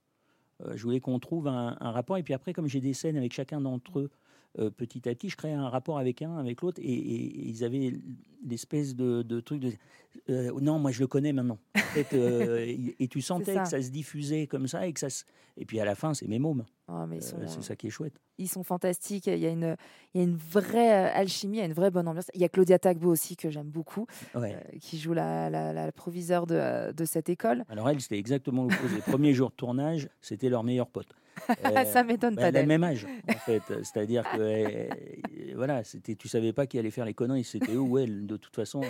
[0.61, 2.17] Euh, je voulais qu'on trouve un, rapport.
[2.17, 4.09] Et puis après, comme j'ai des scènes avec chacun d'entre eux,
[4.59, 7.93] euh, petit à petit, je créais un rapport avec un, avec l'autre, et, ils avaient
[8.45, 9.71] l'espèce de, de, truc de
[10.27, 11.59] non, moi je le connais maintenant.
[11.95, 15.07] et, tu sentais que ça se diffusait comme ça, et que ça
[15.55, 16.65] et puis à la fin, c'est mes mômes.
[16.87, 19.27] Oh, c'est ça qui est chouette ils sont fantastiques.
[19.27, 19.75] Il y a une,
[20.13, 22.29] il y a une vraie euh, alchimie, il y a une vraie bonne ambiance.
[22.33, 26.47] Il y a Claudia Tagbo aussi, que j'aime beaucoup, euh, qui joue la, la, proviseure
[26.47, 27.63] de, euh, de, cette école.
[27.69, 28.95] Alors, elle, c'était exactement l'opposé.
[28.95, 31.13] Les premiers jours de tournage, c'était leur meilleur pote.
[31.85, 32.59] ça m'étonne bah, pas.
[32.59, 33.61] Elle même âge, en fait.
[33.67, 37.43] C'est-à-dire que, voilà, c'était, tu savais pas qui allait faire les conneries.
[37.43, 38.25] C'était eux ou elle.
[38.25, 38.81] De toute façon,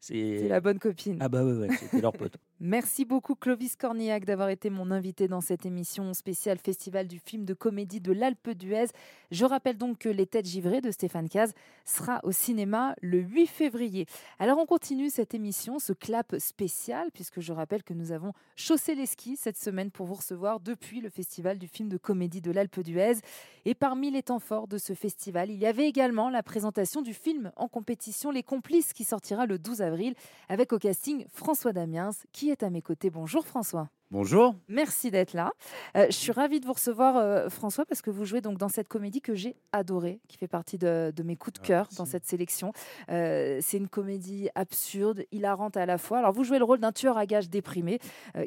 [0.00, 1.18] c'est la bonne copine.
[1.20, 2.36] Ah bah ouais, c'était leur pote.
[2.62, 7.46] Merci beaucoup Clovis Cornillac d'avoir été mon invité dans cette émission spéciale Festival du film
[7.46, 8.88] de comédie de l'Alpe d'Huez.
[9.30, 11.54] Je rappelle donc que Les Têtes givrées de Stéphane Caz
[11.86, 14.04] sera au cinéma le 8 février.
[14.38, 18.94] Alors on continue cette émission, ce clap spécial, puisque je rappelle que nous avons chaussé
[18.94, 22.50] les skis cette semaine pour vous recevoir depuis le Festival du film de comédie de
[22.50, 23.20] l'Alpe d'Huez.
[23.64, 27.14] Et parmi les temps forts de ce festival, il y avait également la présentation du
[27.14, 30.14] film en compétition Les Complices qui sortira le 12 avril
[30.50, 33.10] avec au casting François Damiens qui est à mes côtés.
[33.10, 33.88] Bonjour François.
[34.12, 34.56] Bonjour.
[34.66, 35.52] Merci d'être là.
[35.96, 38.68] Euh, je suis ravie de vous recevoir, euh, François, parce que vous jouez donc dans
[38.68, 42.06] cette comédie que j'ai adorée, qui fait partie de, mes coups de ah, cœur dans
[42.06, 42.72] cette sélection.
[43.08, 46.18] Euh, c'est une comédie absurde, hilarante à la fois.
[46.18, 48.00] Alors, vous jouez le rôle d'un tueur à gages déprimé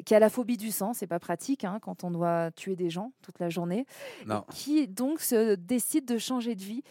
[0.04, 0.92] qui a la phobie du sang.
[0.92, 3.86] C'est pas pratique hein, quand on doit tuer des gens toute la journée.
[4.26, 4.44] Non.
[4.50, 6.82] Qui donc se décide de changer de vie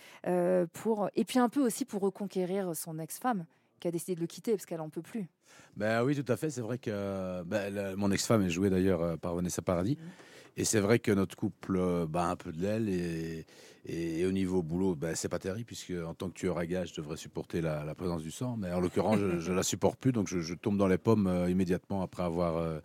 [0.74, 3.46] pour et puis un peu aussi pour reconquérir son ex-femme
[3.84, 5.28] qui a décidé de le quitter parce qu'elle en peut plus.
[5.76, 6.50] Ben oui, tout à fait.
[6.50, 9.98] C'est vrai que ben, mon ex-femme est jouée d'ailleurs euh, par Vanessa Paradis.
[10.00, 10.08] Mmh.
[10.56, 13.46] Et c'est vrai que notre couple euh, bat un peu de l'aile et,
[13.86, 16.92] et, au niveau boulot, ben, c'est pas terrible puisque en tant que tueur à gage,
[16.92, 18.56] je devrais supporter la, présence du sang.
[18.58, 21.50] Mais en l'occurrence, je, ne la supporte plus, donc je, tombe dans les pommes euh,
[21.50, 22.82] immédiatement après avoir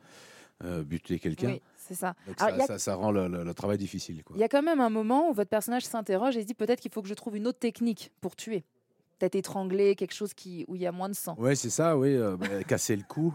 [0.84, 1.50] buté quelqu'un.
[1.50, 2.16] Oui, c'est ça.
[2.36, 4.20] ça, ça, rend le, travail difficile.
[4.34, 6.80] Il y a quand même un moment où votre personnage s'interroge et se dit peut-être
[6.80, 8.64] qu'il faut que je trouve une autre technique pour tuer
[9.18, 11.34] peut-être étranglé, quelque chose qui, où il y a moins de sang.
[11.38, 12.14] Oui, c'est ça, oui.
[12.14, 13.34] Euh, bah, casser le cou,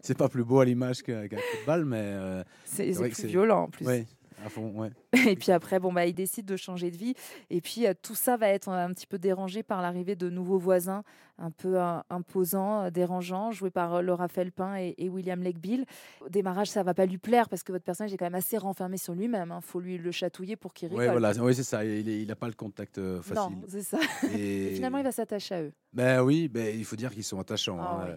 [0.00, 2.02] c'est pas plus beau à l'image qu'un coup de balle, mais.
[2.02, 3.86] Euh, c'est plus violent en plus.
[3.86, 4.06] Oui,
[4.46, 4.90] à fond, ouais.
[5.26, 7.14] Et puis après, bon, bah, il décide de changer de vie.
[7.50, 10.58] Et puis euh, tout ça va être un petit peu dérangé par l'arrivée de nouveaux
[10.58, 11.02] voisins,
[11.38, 11.78] un peu
[12.10, 15.84] imposants, dérangeants, joués par Laura Felpin et, et William Legbill.
[16.24, 18.56] Au démarrage, ça va pas lui plaire parce que votre personnage est quand même assez
[18.56, 19.48] renfermé sur lui-même.
[19.48, 19.60] Il hein.
[19.60, 21.04] faut lui le chatouiller pour qu'il rigole.
[21.04, 21.32] Ouais, voilà.
[21.42, 21.84] Oui, c'est ça.
[21.84, 23.34] Il n'a pas le contact facile.
[23.34, 23.98] Non, c'est ça.
[24.34, 24.72] Et...
[24.74, 25.72] finalement, il va s'attacher à eux.
[25.92, 27.78] Ben oui, ben, il faut dire qu'ils sont attachants.
[27.80, 28.16] Ah hein.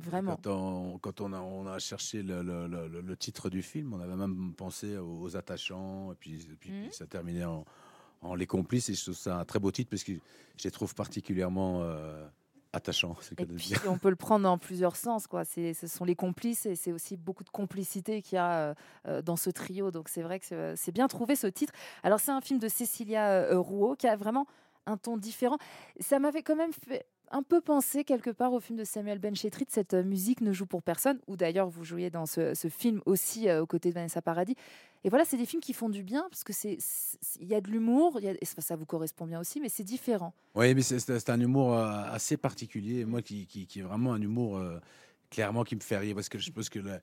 [0.00, 0.36] Vraiment.
[0.42, 4.00] Quand on, quand on, a, on a cherché le, le, le, titre du film, on
[4.00, 6.92] avait même pensé aux, attachants, et puis, puis, mmh.
[6.92, 7.64] ça terminait en,
[8.22, 10.12] en, Les Complices, et je trouve ça un très beau titre parce que
[10.56, 12.26] je les trouve particulièrement euh,
[12.72, 13.16] attachants.
[13.38, 15.26] Et puis, on peut le prendre dans plusieurs sens.
[15.26, 15.44] Quoi.
[15.44, 18.74] Ce sont les complices, et c'est aussi beaucoup de complicité qu'il y a euh,
[19.06, 19.90] euh, dans ce trio.
[19.90, 21.72] Donc c'est vrai que c'est bien trouvé ce titre.
[22.02, 24.46] Alors c'est un film de Cécilia Rouault qui a vraiment
[24.86, 25.58] un ton différent.
[26.00, 29.66] Ça m'avait quand même fait un peu pensé quelque part au film de Samuel Benchetrit,
[29.68, 33.48] cette euh, musique ne joue pour personne, ou d'ailleurs vous jouiez dans ce, film aussi
[33.48, 34.56] euh, aux côtés de Vanessa Paradis.
[35.04, 36.76] Et voilà, c'est des films qui font du bien parce que c'est
[37.40, 40.34] il y a de l'humour, ça vous correspond bien aussi, mais c'est différent.
[40.54, 44.60] Oui, mais c'est un humour euh, assez particulier, moi qui, qui, est vraiment un humour
[45.30, 47.00] clairement qui me fait rire parce que je pense que le,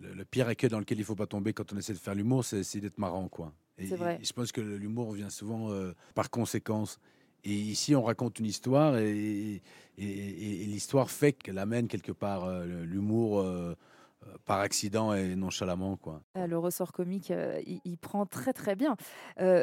[0.00, 2.44] le, pire écueil dans lequel il faut pas tomber quand on essaie de faire l'humour,
[2.44, 3.52] c'est d'être marrant, quoi.
[3.78, 4.18] Et, vrai.
[4.22, 5.70] je pense que l'humour vient souvent
[6.14, 6.98] par conséquence.
[7.44, 9.60] Et ici, on raconte une histoire et,
[9.98, 13.74] et, l'histoire fait qu'elle amène quelque part euh, l'humour euh,
[14.24, 15.96] euh, par accident et nonchalamment.
[15.96, 16.22] Quoi.
[16.36, 18.96] Euh, Le ressort comique, euh, il, il prend très très bien.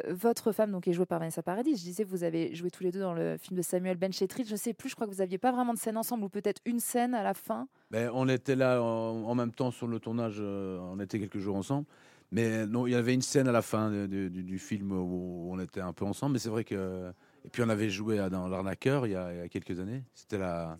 [0.10, 1.78] Votre femme, donc, est jouée par Vanessa Paradis.
[1.78, 4.44] Je disais, vous avez joué tous les deux dans le film de Samuel Benchetrit.
[4.46, 6.62] Je sais plus, je crois que vous aviez pas vraiment de scène ensemble, ou peut-être
[6.66, 7.68] une scène à la fin.
[7.92, 11.56] Ben, on était là en, en même temps sur le tournage, on était quelques jours
[11.56, 11.86] ensemble.
[12.32, 14.92] Mais non, il y avait une scène à la fin de- de- du, du film
[14.92, 16.34] où on était un peu ensemble.
[16.34, 17.12] Mais c'est vrai que.
[17.50, 19.80] Et puis on avait joué à- dans L'Arnaqueur il, y a- il y a quelques
[19.80, 20.04] années.
[20.14, 20.78] C'était la,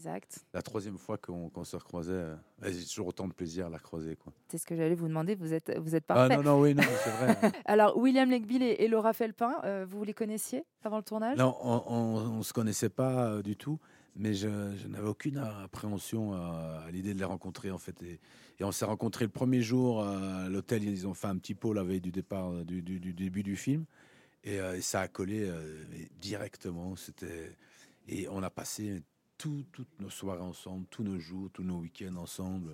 [0.54, 2.26] la troisième fois qu'on se recroisait.
[2.62, 4.16] J'ai toujours autant de plaisir à la croiser.
[4.50, 5.34] C'est ce que j'allais vous demander.
[5.34, 6.38] Vous êtes, vous êtes Ah parfait.
[6.38, 7.52] non, non, oui, non, c'est vrai.
[7.66, 11.40] Alors, William Legbill et, et Laura Felpin, euh, vous les connaissiez avant le tournage?
[11.40, 13.80] Non, on ne se connaissait pas euh, du tout,
[14.16, 14.48] mais je,
[14.78, 18.00] je n'avais aucune appréhension à, à l'idée de les rencontrer en fait.
[18.04, 18.20] Et,
[18.60, 20.84] et on s'est rencontrés le premier jour à l'hôtel.
[20.84, 23.42] Ils ont fait un petit pot la veille du départ euh, du, du- du début
[23.42, 23.86] du film,
[24.44, 25.84] et, euh, et ça a collé euh,
[26.22, 26.96] directement.
[26.96, 27.56] C'était
[28.08, 29.02] et on a passé
[29.38, 32.72] tout- toutes nos soirées ensemble, tous nos jours, tous nos week-ends ensemble.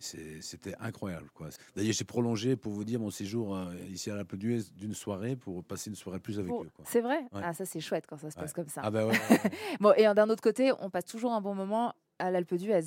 [0.00, 1.28] C'était incroyable.
[1.34, 1.48] quoi.
[1.74, 5.34] D'ailleurs, j'ai prolongé, pour vous dire, mon séjour euh, ici à l'Alpe d'Huez d'une soirée
[5.34, 6.70] pour passer une soirée plus avec Pour- eux.
[6.84, 7.18] C'est vrai?
[7.32, 7.40] Ouais.
[7.42, 8.54] Ah, ça c'est chouette quand ça se passe Ouais.
[8.54, 8.80] comme ça.
[8.84, 9.50] Ah bah ouais, ouais, ouais.
[9.80, 12.84] bon, et d'un autre côté, on passe toujours un bon moment à l'Alpe d'Huez.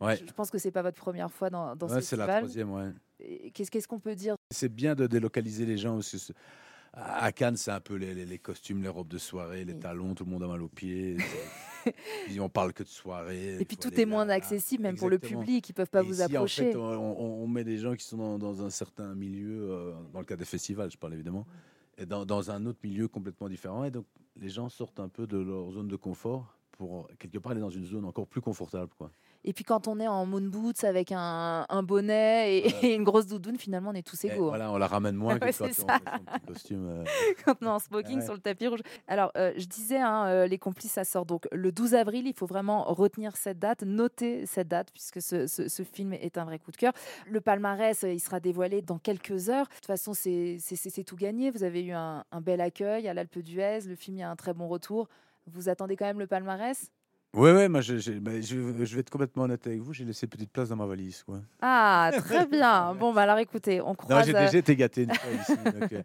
[0.00, 0.16] Ouais.
[0.16, 2.42] Je pense que c'est pas votre première fois dans, dans ce Ouais, c'est la festival.
[2.42, 3.50] troisième, ouais.
[3.52, 4.36] Qu'est-ce qu'on peut dire?
[4.50, 6.00] C'est bien de délocaliser les gens.
[6.00, 6.32] Ce-
[6.96, 10.14] à Cannes, c'est un peu les, les- les costumes, les robes de soirée, les talons,
[10.14, 11.16] tout le monde a mal aux pieds.
[12.26, 13.60] Puis on parle que de soirée.
[13.60, 16.14] Et puis tout est moins accessible, même pour le public, ils peuvent pas Et vous
[16.14, 16.62] ici, approcher.
[16.70, 19.70] En fait, on, on- on met des gens qui sont dans, dans un certain milieu,
[19.70, 21.46] euh, dans le cas des festivals, je parle évidemment,
[21.98, 23.84] et dans, dans un autre milieu complètement différent.
[23.84, 24.04] Et donc,
[24.40, 27.70] les gens sortent un peu de leur zone de confort pour quelque part aller dans
[27.70, 28.90] une zone encore plus confortable.
[28.98, 29.10] Quoi.
[29.48, 33.04] Et puis quand on est en moon boots avec un, un bonnet et, et une
[33.04, 34.46] grosse doudoune, finalement on est tous égaux.
[34.46, 34.48] hein.
[34.48, 35.86] voilà, on la ramène moins que Ouais, quand on son
[36.46, 36.88] costume.
[36.90, 37.04] euh,
[37.44, 38.24] quand on est en smoking Ouais.
[38.24, 38.80] sur le tapis rouge.
[39.08, 42.26] Alors, euh, je disais, hein, euh, les complices, ça sort donc le 12 avril.
[42.26, 46.36] Il faut vraiment retenir cette date, noter cette date, puisque ce, ce- ce film est
[46.38, 46.92] un vrai coup de cœur.
[47.30, 49.66] Le palmarès, euh, il sera dévoilé dans quelques heures.
[49.68, 50.58] De toute façon, c'est
[51.06, 51.50] tout gagné.
[51.52, 53.80] Vous avez eu un, un bel accueil à l'Alpe d'Huez.
[53.86, 55.08] Le film, il y a un très bon retour.
[55.46, 56.90] Vous attendez quand même le palmarès?
[57.36, 60.04] Ouais, ouais, moi je, je- bah, je- je vais être complètement honnête avec vous, j'ai
[60.04, 61.22] laissé une petite place dans ma valise.
[61.22, 61.42] Quoi.
[61.60, 62.94] Ah, très bien.
[62.94, 64.26] Bon, bah alors écoutez, on Non, croise.
[64.26, 66.02] j'ai euh, déjà été gâté une fois ici, donc euh,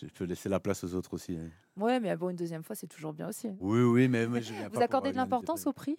[0.00, 1.36] je peux laisser la place aux autres aussi.
[1.36, 1.50] hein.
[1.76, 3.48] Ouais, mais bon, une deuxième fois, c'est toujours bien aussi.
[3.60, 5.98] Oui, oui, mais moi je viens Vous pas pour accordez de organiser l'importance au prix?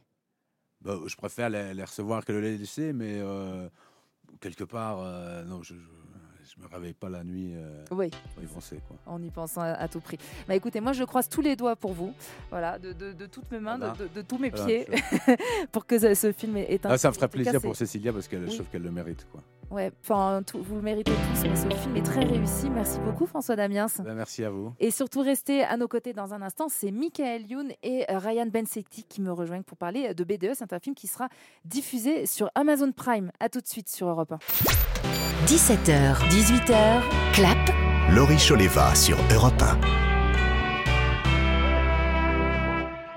[0.81, 3.69] Bah, je préfère les, les recevoir que de les laisser, mais euh,
[4.39, 5.79] quelque part, euh, non, je, je,
[6.55, 8.09] je me réveille pas la nuit euh, Oui.
[8.35, 8.79] pour y penser.
[8.87, 8.97] Quoi.
[9.05, 10.17] en y pensant à, à tout prix.
[10.47, 12.13] Bah écoutez, moi je croise tous les doigts pour vous,
[12.49, 13.95] voilà, de, de- de toutes mes mains, de, Voilà.
[13.97, 14.87] de- de tous mes Voilà, pieds,
[15.71, 16.89] pour que ce, ce film ait un.
[16.89, 18.49] Ah, ça me ferait en plaisir pour Cécilia parce qu'elle Oui.
[18.51, 19.25] je trouve qu'elle le mérite.
[19.31, 19.41] Quoi.
[19.69, 22.69] Ouais, enfin, vous le méritez tous, mais ce film est très réussi.
[22.69, 23.85] Merci beaucoup, François Damiens.
[24.03, 24.73] Ben, merci à vous.
[24.81, 26.67] Et surtout, restez à nos côtés dans un instant.
[26.67, 30.51] C'est Michael Youn et Ryan Bensetti qui me rejoignent pour parler de BDE.
[30.55, 31.29] C'est un film qui sera
[31.63, 33.31] diffusé sur Amazon Prime.
[33.39, 35.30] À tout de suite sur Europe 1.
[35.47, 37.01] 17h, 18h,
[37.33, 37.57] clap.
[38.13, 39.79] Laurie Choleva sur Europe 1.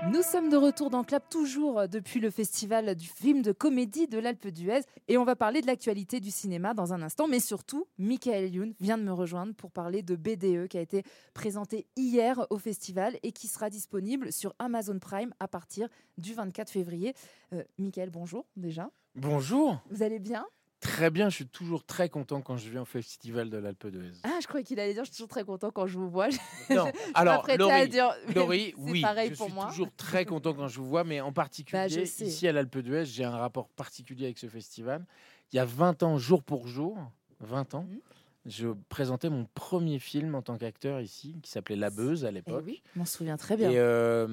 [0.09, 4.07] Nous sommes de retour dans Clap, toujours euh, depuis le festival du film de comédie
[4.07, 4.81] de l'Alpe d'Huez.
[5.07, 7.27] Et on va parler de l'actualité du cinéma dans un instant.
[7.27, 11.03] Mais surtout, Michael Youn vient de me rejoindre pour parler de BDE qui a été
[11.35, 16.71] présenté hier au festival et qui sera disponible sur Amazon Prime à partir du 24
[16.71, 17.13] février.
[17.53, 18.89] Euh, Michael, bonjour déjà.
[19.15, 19.79] Bonjour.
[19.91, 20.43] Vous allez bien?
[20.87, 24.11] Très bien, je suis toujours très content quand je viens au festival de l'Alpe d'Huez.
[24.23, 26.27] Ah, je croyais qu'il allait dire je suis toujours très content quand je vous vois.
[26.69, 29.67] Non, je alors Laurie, à dire, Laurie, oui, pareil je pour suis moi.
[29.69, 33.05] toujours très content quand je vous vois, mais en particulier Bah, ici à l'Alpe d'Huez,
[33.05, 35.05] j'ai un rapport particulier avec ce festival.
[35.51, 36.97] Il y a 20 ans, jour pour jour,
[37.39, 37.99] 20 ans, Mhm.
[38.45, 42.63] je présentais mon premier film en tant qu'acteur ici, qui s'appelait La Beuse à l'époque.
[42.63, 43.71] Eh oui, je m'en souviens très bien.
[43.71, 44.27] Et euh,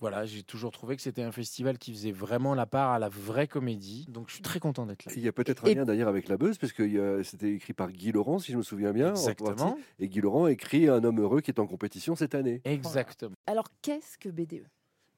[0.00, 3.08] voilà, j'ai toujours trouvé que c'était un festival qui faisait vraiment la part à la
[3.08, 4.06] vraie comédie.
[4.08, 5.12] Donc je suis très content d'être là.
[5.16, 7.90] Il y a peut-être un lien d'ailleurs avec La Beuse, parce que c'était écrit par
[7.90, 9.08] Guy Laurent, si je me souviens bien.
[9.08, 9.76] en Exactement.
[9.98, 12.60] Et Guy Laurent écrit Un homme heureux qui est en compétition cette année.
[12.64, 13.34] Exactement.
[13.46, 14.66] Alors, qu'est-ce que BDE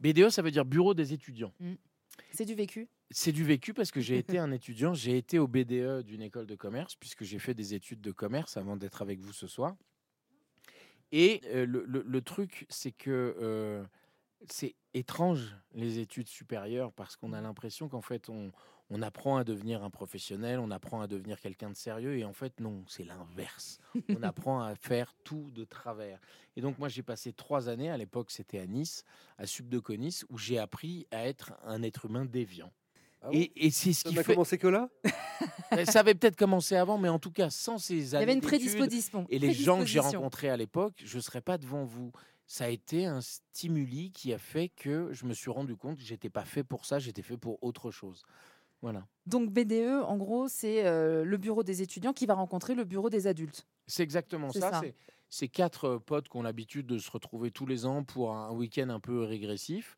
[0.00, 1.52] BDE, ça veut dire Bureau des étudiants.
[2.32, 2.88] C'est du vécu?
[3.10, 4.94] C'est du vécu parce que j'ai été un étudiant.
[4.94, 8.56] J'ai été au BDE d'une école de commerce, puisque j'ai fait des études de commerce
[8.56, 9.74] avant d'être avec vous ce soir.
[11.12, 13.82] Et euh, le, le- le truc, c'est que euh,
[14.48, 18.50] c'est étrange, les études supérieures, parce qu'on a l'impression qu'en fait, on,
[18.88, 22.32] on apprend à devenir un professionnel, on apprend à devenir quelqu'un de sérieux, et en
[22.32, 23.78] fait, non, c'est l'inverse.
[24.08, 26.18] On apprend à faire tout de travers.
[26.56, 29.04] Et donc, moi, j'ai passé trois années, à l'époque, c'était à Nice,
[29.38, 32.72] à Subdeconis, où j'ai appris à être un être humain déviant.
[33.22, 34.32] Ah et, et c'est ce Ça qui n'a fait.
[34.32, 34.88] commencé que là?
[35.84, 39.26] Ça avait peut-être commencé avant, mais en tout cas, sans ces années avait une prédisposition-
[39.28, 42.10] Et les gens que j'ai rencontrés à l'époque, je ne serais pas devant vous.
[42.52, 46.02] Ça a été un stimuli qui a fait que je me suis rendu compte que
[46.02, 48.24] j'étais pas fait pour ça, j'étais fait pour autre chose.
[48.82, 49.06] Voilà.
[49.24, 53.08] Donc BDE, en gros, c'est euh, le bureau des étudiants qui va rencontrer le bureau
[53.08, 53.68] des adultes.
[53.86, 54.72] C'est exactement ça.
[54.72, 54.80] ça.
[54.82, 54.96] C'est-
[55.28, 58.50] C'est quatre euh, potes qui ont l'habitude de se retrouver tous les ans pour un
[58.52, 59.94] week-end un peu régressif.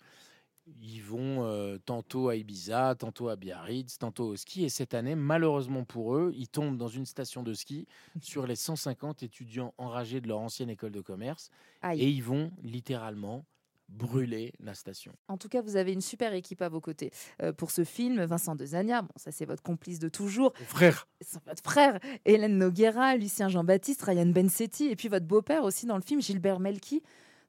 [0.80, 4.64] Ils vont euh, tantôt à Ibiza, tantôt à Biarritz, tantôt au ski.
[4.64, 7.86] Et cette année, malheureusement pour eux, ils tombent dans une station de ski
[8.20, 11.50] sur les 150 étudiants enragés de leur ancienne école de commerce.
[11.82, 12.00] Aïe.
[12.00, 13.44] Et ils vont littéralement
[13.88, 15.12] brûler la station.
[15.28, 17.10] En tout cas, vous avez une super équipe à vos côtés
[17.42, 18.22] euh, pour ce film.
[18.24, 20.52] Vincent Dezania, bon, ça c'est votre complice de toujours.
[20.66, 21.08] Frère.
[21.20, 21.98] C'est votre frère.
[22.24, 26.60] Hélène Noguera, Lucien Jean-Baptiste, Ryan Bensetti, et puis votre beau-père aussi dans le film, Gilbert
[26.60, 27.02] Melki.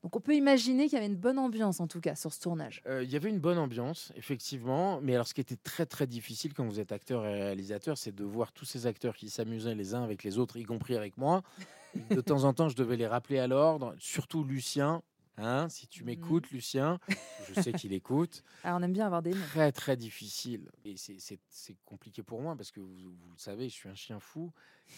[0.03, 2.39] Donc on peut imaginer qu'il y avait une bonne ambiance en tout cas sur ce
[2.41, 2.81] tournage.
[2.87, 4.99] Euh, Il y avait une bonne ambiance, effectivement.
[5.01, 8.13] Mais alors, ce qui était très, très difficile quand vous êtes acteur et réalisateur, c'est
[8.13, 11.17] de voir tous ces acteurs qui s'amusaient les uns avec les autres, y compris avec
[11.17, 11.41] moi.
[12.09, 15.01] De temps en temps, je devais les rappeler à l'ordre, surtout Lucien.
[15.37, 16.99] Hein, si tu m'écoutes, Lucien,
[17.47, 18.43] je sais qu'il écoute.
[18.63, 19.45] Alors on aime bien avoir des noms.
[19.47, 20.69] Très, très difficile.
[20.85, 21.17] Et c'est-
[21.85, 24.51] compliqué pour moi parce que vous, vous le savez, je suis un chien fou.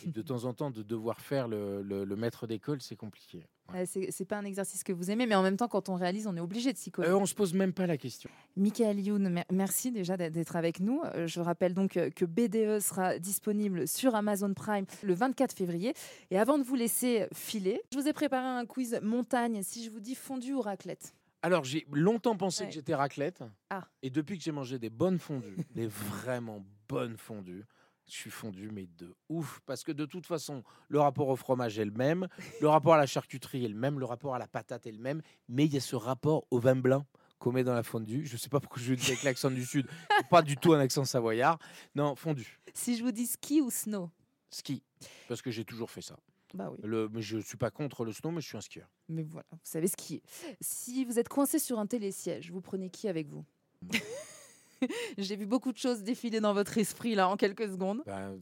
[0.05, 3.45] Et de temps en temps, de devoir faire le, le- le maître d'école, c'est compliqué.
[3.73, 6.27] Euh, c'est pas un exercice que vous aimez, mais en même temps, quand on réalise,
[6.27, 7.07] on est obligé de s'y coller.
[7.09, 8.29] Euh, on se pose même pas la question.
[8.55, 11.01] Michael Youn, mer- merci déjà d'être- avec nous.
[11.15, 15.93] Euh, Je rappelle donc euh, que BDE sera disponible sur Amazon Prime le 24 février.
[16.29, 19.63] Et avant de vous laisser filer, je vous ai préparé un quiz montagne.
[19.63, 21.15] Si je vous dis fondue ou raclette?
[21.41, 22.69] Alors, j'ai longtemps pensé Ouais.
[22.69, 23.43] que j'étais raclette.
[23.69, 23.87] Ah.
[24.03, 27.65] Et depuis que j'ai mangé des bonnes fondues, des vraiment bonnes fondues,
[28.07, 29.61] je suis fondu, mais de ouf.
[29.65, 32.27] Parce que de toute façon, le rapport au fromage est le même,
[32.61, 34.99] le rapport à la charcuterie est le même, le rapport à la patate est le
[34.99, 37.05] même, mais il y a ce rapport au vin blanc
[37.39, 38.25] qu'on met dans la fondue.
[38.25, 39.87] Je sais pas pourquoi je le dis avec l'accent du Sud,
[40.29, 41.57] pas du tout un accent savoyard.
[41.95, 44.09] Non, fondu, Si je vous dis ski ou snow?
[44.49, 44.83] Ski,
[45.27, 46.17] parce que j'ai toujours fait ça.
[46.53, 46.77] Bah oui.
[46.83, 48.87] Le, mais je suis pas contre le snow, mais je suis un skieur.
[49.09, 50.21] Mais voilà, vous savez skier.
[50.61, 53.43] Si vous êtes coincé sur un télésiège, vous prenez qui avec vous?
[55.17, 58.01] J'ai vu beaucoup de choses défiler dans votre esprit là en quelques secondes.
[58.05, 58.39] Ben,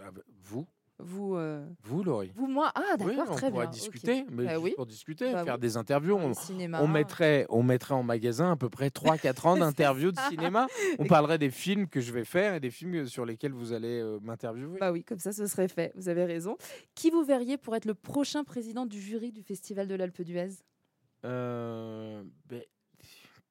[0.00, 0.10] euh,
[0.42, 0.66] vous
[0.98, 3.66] Vous, euh, Vous, Laurie vous, moi, ah Oui, d'accord, on très bien.
[3.66, 4.26] discuter, ok.
[4.30, 4.72] mais Bah juste oui.
[4.76, 5.60] pour discuter, Bah faire oui.
[5.60, 6.14] des interviews.
[6.14, 6.80] On, cinéma.
[6.82, 10.66] on mettrait, on mettrait en magasin à peu près 3-4 ans d'interviews de cinéma.
[11.00, 14.00] On parlerait des films que je vais faire et des films sur lesquels vous allez
[14.00, 14.78] euh, m'interviewer.
[14.78, 15.92] Bah oui, comme ça, ce serait fait.
[15.96, 16.56] Vous avez raison.
[16.94, 20.50] Qui vous verriez pour être le prochain président du jury du Festival de l'Alpe d'Huez?
[21.24, 22.62] Euh, ben,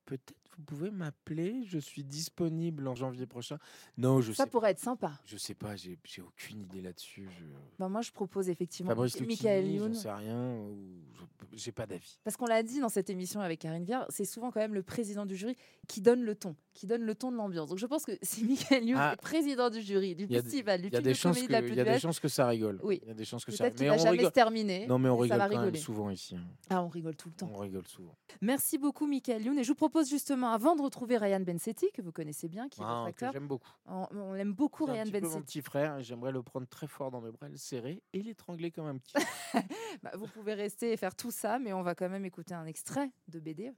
[0.06, 1.64] Peut-être vous pouvez m'appeler.
[1.66, 3.58] Je suis disponible en janvier prochain.
[3.98, 4.50] Non, je Ça sais.
[4.50, 5.12] pourrait être sympa.
[5.26, 5.76] Je sais pas.
[5.76, 7.28] J'ai aucune idée là-dessus.
[7.38, 7.46] Je...
[7.80, 9.94] Bah, moi, je propose effectivement Fabrice Michael Youn.
[9.94, 10.58] sais rien.
[11.52, 12.18] J'ai pas d'avis.
[12.24, 14.82] Parce qu'on l'a dit dans cette émission avec Karine Viard, c'est souvent quand même le
[14.84, 15.56] président du jury
[15.88, 17.70] qui donne le ton, qui donne le ton de l'ambiance.
[17.70, 19.14] Donc je pense que si Michael Youn Ah.
[19.14, 21.48] est président du jury du festival, du il y a film des de chances comédie
[21.48, 22.80] que- de l'Alpe il y a des d'Huez, chances que ça rigole.
[22.84, 23.00] Oui.
[23.04, 24.88] Il y a des chances que ça- mais va on jamais rigole- se terminer.
[24.88, 26.36] Non, mais on rigole quand même souvent ici.
[26.36, 26.44] hein.
[26.70, 27.52] Ah, on rigole tout le temps.
[27.54, 28.16] On rigole souvent.
[28.42, 29.60] Merci beaucoup, Michael Youn.
[29.60, 32.82] Et je vous propose justement, avant de retrouver Ryan Bensetti, que vous connaissez bien, qui
[32.82, 33.32] est Ah, votre que acteur.
[33.34, 33.70] j'aime beaucoup.
[33.88, 35.46] On, on aime beaucoup un Ryan petit peu mon Bensetti.
[35.46, 38.72] petit frère et j'aimerais le prendre très fort dans mes bras, le serrer et l'étrangler
[38.72, 39.14] comme un petit.
[40.04, 42.66] Bah, vous pouvez rester et faire tout ça, mais on va quand même écouter un
[42.66, 43.40] extrait de.
[43.40, 43.74] BDE.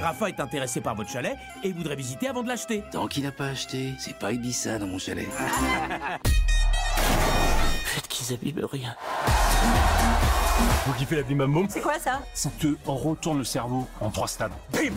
[0.00, 2.82] Rafa est intéressé par votre chalet et voudrait visiter avant de l'acheter.
[2.92, 5.26] Tant qu'il n'a pas acheté, c'est pas Ibiza dans mon chalet.
[7.84, 8.94] Faites qu'ils abîment rien.
[10.86, 12.22] Vous kiffez la bim bam boum C'est quoi ça?
[12.34, 14.52] Ça te retourne le cerveau en trois stades.
[14.72, 14.92] Bim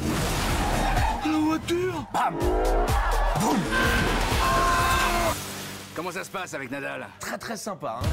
[1.26, 2.38] La voiture Bam
[3.40, 3.58] Boum
[5.96, 8.00] Comment ça se passe avec Nadal Très très sympa.
[8.02, 8.08] Hein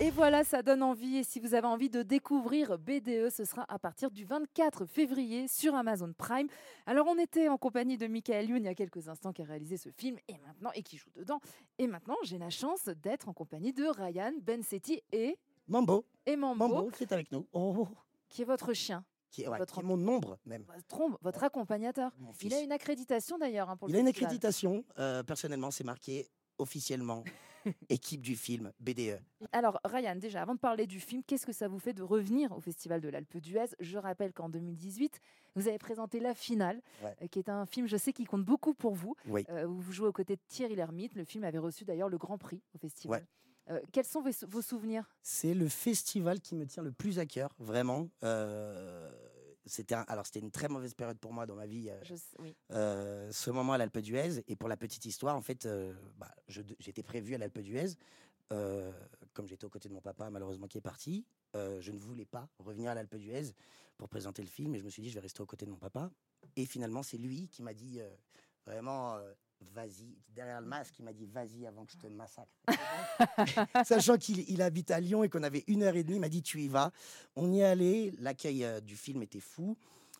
[0.00, 1.16] Et voilà, ça donne envie.
[1.16, 5.48] Et si vous avez envie de découvrir BDE, ce sera à partir du 24 février
[5.48, 6.46] sur Amazon Prime.
[6.86, 9.46] Alors, on était en compagnie de Michael Youn il y a quelques instants qui a
[9.46, 11.40] réalisé ce film et maintenant et qui joue dedans.
[11.78, 15.38] Et maintenant, j'ai la chance d'être en compagnie de Ryan Bensetti et
[15.68, 16.04] Mambo.
[16.26, 17.46] et Mambo, Mambo qui est avec nous.
[17.52, 17.88] Oh,
[18.28, 19.04] qui est votre chien.
[19.30, 20.64] Qui est, ouais, Votre qui est mon nombre même.
[20.88, 22.10] Trombe, votre accompagnateur.
[22.42, 24.84] Il a une accréditation d'ailleurs hein, pour le Il a une accréditation.
[24.98, 26.28] euh, personnellement, c'est marqué
[26.58, 27.24] officiellement
[27.88, 28.72] équipe du film.
[28.80, 29.20] BDE.
[29.52, 32.52] Alors, Ryan, déjà, avant de parler du film, qu'est-ce que ça vous fait de revenir
[32.52, 33.66] au Festival de l'Alpe d'Huez?
[33.80, 35.20] Je rappelle qu'en 2018,
[35.56, 37.14] vous avez présenté La Finale, Ouais.
[37.22, 39.14] euh, qui est un film, je sais, qui compte beaucoup pour vous.
[39.26, 39.44] Oui.
[39.50, 41.14] Euh, vous jouez aux côtés de Thierry Lhermitte.
[41.14, 43.20] Le film avait reçu d'ailleurs le Grand Prix au festival.
[43.20, 43.26] Ouais.
[43.70, 45.04] Euh, quels sont vos, vos souvenirs?
[45.22, 48.08] C'est le festival qui me tient le plus à cœur, vraiment.
[48.24, 49.10] Euh,
[49.66, 51.88] c'était un- alors c'était une très mauvaise période pour moi dans ma vie.
[51.90, 52.56] euh, Je sais- oui.
[52.70, 54.42] ce moment à l'Alpe d'Huez.
[54.48, 55.68] Et pour la petite histoire, en fait,
[56.18, 57.94] bah, je j'étais prévu à l'Alpe d'Huez.
[59.32, 62.24] Comme j'étais aux côtés de mon papa, malheureusement, qui est parti, euh, je ne voulais
[62.24, 63.54] pas revenir à l'Alpe d'Huez
[63.96, 64.74] pour présenter le film.
[64.74, 66.10] Et je me suis dit, je vais rester aux côtés de mon papa.
[66.56, 68.10] Et finalement, c'est lui qui m'a dit euh,
[68.66, 69.32] vraiment, euh,
[69.74, 72.50] vas-y, derrière le masque, il m'a dit, vas-y avant que je te massacre.
[73.84, 76.28] Sachant qu'il il habite à Lyon et qu'on avait une heure et demie, il m'a
[76.28, 76.92] dit, tu y vas.
[77.36, 79.76] On y est allé, l'accueil euh, du film était fou.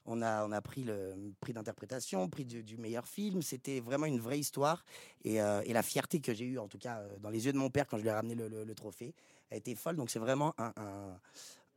[0.07, 3.43] On a, on a pris le prix d'interprétation, prix du, du meilleur film.
[3.43, 4.85] C'était vraiment une vraie histoire.
[5.25, 7.53] Et, euh, et la fierté que j'ai eue, en tout cas, euh, dans les yeux
[7.53, 9.15] de mon père quand je lui ai ramené le, le- le trophée,
[9.51, 9.97] a été folle.
[9.97, 11.21] Donc c'est vraiment un, un,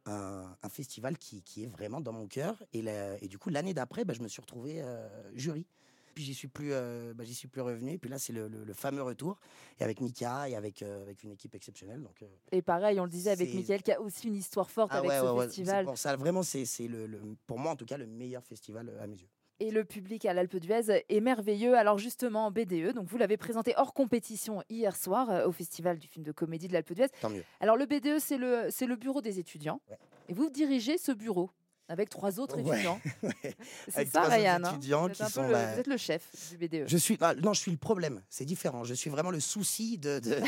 [0.05, 2.55] un- un festival qui, qui est vraiment dans mon cœur.
[2.71, 5.65] Et, la- et du coup, l'année d'après, bah, je me suis retrouvé euh, jury.
[6.13, 7.91] Puis j'y suis plus, euh, bah, j'y suis plus revenu.
[7.93, 9.39] Et puis là, c'est le, le- le fameux retour.
[9.79, 12.01] Et avec Mika et avec, euh, avec une équipe exceptionnelle.
[12.01, 14.91] Donc, euh, Et pareil, on le disait avec Mickaël, qui a aussi une histoire forte
[14.93, 15.85] ah avec ouais, ce ouais, festival.
[15.85, 19.03] pour ça, vraiment, c'est le, le- pour moi en tout cas le meilleur festival euh,
[19.03, 19.27] à mes yeux.
[19.59, 21.75] Et le public à l'Alpe d'Huez est merveilleux.
[21.77, 26.07] Alors justement, BDE, donc vous l'avez présenté hors compétition hier soir euh, au Festival du
[26.07, 27.07] film de comédie de l'Alpe d'Huez.
[27.21, 27.43] Tant mieux.
[27.59, 29.79] Alors le BDE, c'est le, c'est le bureau des étudiants.
[30.27, 31.49] Et vous dirigez ce bureau
[31.93, 32.99] avec trois autres Ouais, étudiants.
[33.23, 33.55] ouais.
[33.87, 34.59] C'est ça, Ryan.
[34.63, 34.77] hein
[35.15, 36.83] qui un peu sont, le, bah, vous êtes le chef du BDE.
[36.87, 38.21] Je suis ah, non, je suis le problème.
[38.29, 38.83] C'est différent.
[38.83, 40.41] Je suis vraiment le souci de, de-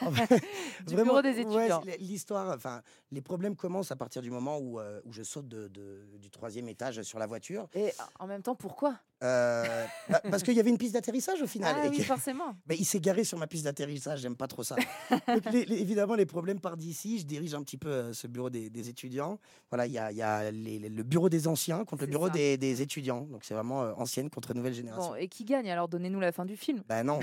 [0.86, 1.82] Du bureau des étudiants.
[1.98, 2.54] l'histoire.
[2.54, 2.82] Enfin,
[3.12, 6.30] les problèmes commencent à partir du moment où, euh, où je saute de- de- du
[6.30, 7.68] troisième étage sur la voiture.
[7.74, 8.98] Et en même temps, pourquoi?
[9.24, 11.74] Euh, bah, parce qu'il y avait une piste d'atterrissage au final.
[11.76, 12.54] Ah et oui, que- forcément.
[12.68, 14.76] Mais il s'est garé sur ma piste d'atterrissage, j'aime pas trop ça.
[15.10, 17.18] Donc, les- les- évidemment, les problèmes partent d'ici.
[17.18, 19.40] Je dirige un petit peu euh, ce bureau des, des étudiants.
[19.70, 22.10] Voilà, il y a, il y a les- les- le bureau des anciens contre le
[22.10, 23.22] bureau des, des étudiants.
[23.22, 25.10] Donc c'est vraiment euh, ancienne contre nouvelle génération.
[25.10, 26.82] Bon, et qui gagne Alors donnez-nous la fin du film.
[26.88, 27.18] Ben non,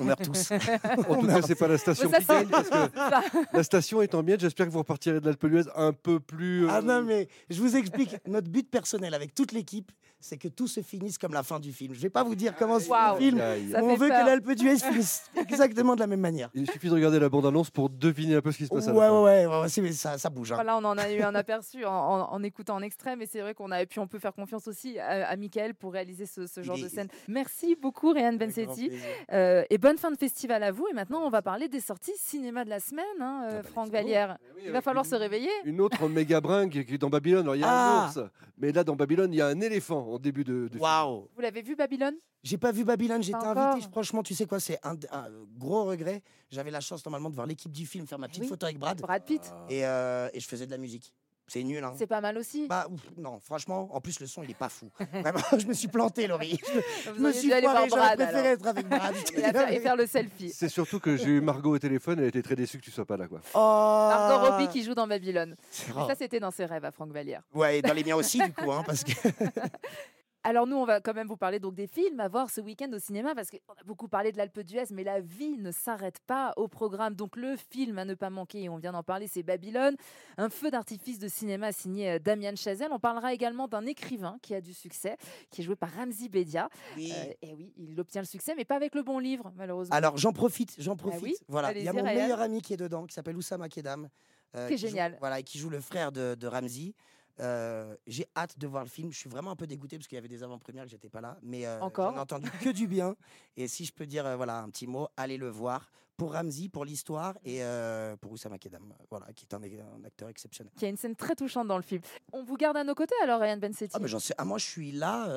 [0.00, 0.50] on meurt tous.
[1.08, 4.40] En tout cas, c'est pas la station qui gagne, parce que la station étant mienne,
[4.40, 5.44] j'espère que vous repartirez de l'Alpe
[5.76, 6.64] un peu plus.
[6.64, 8.16] euh, Ah non, mais je vous explique.
[8.26, 9.92] Notre but personnel avec toute l'équipe,
[10.26, 11.92] c'est que tout se finisse comme la fin du film.
[11.92, 13.38] Je vais pas vous dire comment se finit Waouh, le film.
[13.72, 14.20] ça On veut peur.
[14.22, 16.48] que l'Alpe d'Huez finisse exactement de la même manière.
[16.54, 18.88] Il suffit de regarder la bande-annonce pour deviner un peu ce qui se Ouais, passe
[18.88, 19.22] à ouais, la fin.
[19.22, 20.52] ouais, ouais, ouais, ça, ça bouge.
[20.52, 20.54] hein.
[20.54, 23.40] Voilà, on en a eu un aperçu en, en- en écoutant en extrait, mais c'est
[23.42, 26.24] vrai qu'on a et puis on peut faire confiance aussi à, à Michael pour réaliser
[26.24, 27.08] ce, ce genre de scène.
[27.28, 28.90] Merci beaucoup, grand Bensetti.
[29.32, 30.86] Euh, et bonne fin de festival à vous.
[30.90, 33.68] Et maintenant, on va parler des sorties cinéma de la semaine, hein, euh, Ah bah,
[33.70, 33.90] Franck.
[33.90, 34.38] Vallière.
[34.40, 35.50] Eh oui, Il va falloir une- se réveiller.
[35.66, 37.42] Une autre méga bringue qui est dans Babylone.
[37.42, 38.04] Alors, il y a Ah.
[38.04, 40.68] un ours, mais là, dans Babylone, il y a un éléphant en début de.
[40.68, 40.78] de.
[40.78, 41.28] Waouh!
[41.34, 42.14] Vous l'avez vu, Babylone?
[42.42, 43.88] J'ai pas vu Babylone, j'étais invité.
[43.90, 46.22] Franchement, tu sais quoi, c'est un, un gros regret.
[46.50, 48.48] J'avais la chance normalement de voir l'équipe du film faire ma petite oui.
[48.48, 49.00] photo avec Brad.
[49.00, 49.42] Brad Pitt.
[49.70, 51.12] Et, euh, et je faisais de la musique.
[51.46, 51.94] C'est nul, hein.
[51.96, 52.66] C'est pas mal aussi.
[52.68, 54.90] Bah, ouf, non, franchement, en plus, le son, il est pas fou.
[55.12, 56.58] Vraiment, je me suis planté, Laurie.
[57.04, 58.52] Je, Vous me suis voir j'aurais préféré alors.
[58.52, 59.14] être avec Brad.
[59.14, 60.50] et, faire, et faire le selfie.
[60.50, 63.04] C'est surtout que j'ai eu Margot au téléphone, elle était très déçue que tu sois
[63.04, 63.28] pas là.
[63.28, 63.40] Quoi.
[63.54, 65.56] Oh Margot Robbie qui joue dans Babylone.
[65.70, 67.42] Ça, c'était dans ses rêves à Franck Vallière.
[67.52, 69.12] Ouais, et dans les miens aussi, du coup, hein, parce que.
[70.46, 72.90] Alors nous, on va quand même vous parler donc des films à voir ce week-end
[72.92, 76.18] au cinéma parce qu'on a beaucoup parlé de l'Alpe d'Huez, mais la vie ne s'arrête
[76.26, 77.14] pas au programme.
[77.14, 79.96] Donc le film à ne pas manquer, et on vient d'en parler, c'est Babylone,
[80.36, 82.90] un feu d'artifice de cinéma signé euh, Damian Chazelle.
[82.92, 85.16] On parlera également d'un écrivain qui a du succès,
[85.50, 86.68] qui est joué par Ramzi Bedia.
[86.96, 87.10] Oui.
[87.16, 89.96] Euh, et oui, il obtient le succès, mais pas avec le bon livre, malheureusement.
[89.96, 91.20] Alors, j'en profite, j'en profite.
[91.22, 92.14] Ah oui voilà, il y a mon Ryan.
[92.20, 94.10] meilleur ami qui est dedans, qui s'appelle Oussama Kedam.
[94.56, 95.16] euh, Qui est génial.
[95.20, 96.94] voilà, et qui joue le frère de, de Ramzi.
[97.40, 99.12] Euh, j'ai hâte de voir le film.
[99.12, 101.20] Je suis vraiment un peu dégoûté parce qu'il y avait des avant-premières que j'étais pas
[101.20, 103.16] là, mais euh, Encore j'en ai entendu que du bien.
[103.56, 106.68] Et si je peux dire euh, voilà un petit mot, allez le voir pour Ramzi,
[106.68, 110.72] pour l'histoire et euh, pour Oussama Kedam, voilà, qui est un, un acteur exceptionnel.
[110.76, 112.02] Qui a une scène très touchante dans le film.
[112.32, 114.58] On vous garde à nos côtés alors, Ryan Bensetti Ah, mais j'en sais, ah, moi
[114.58, 115.28] je suis là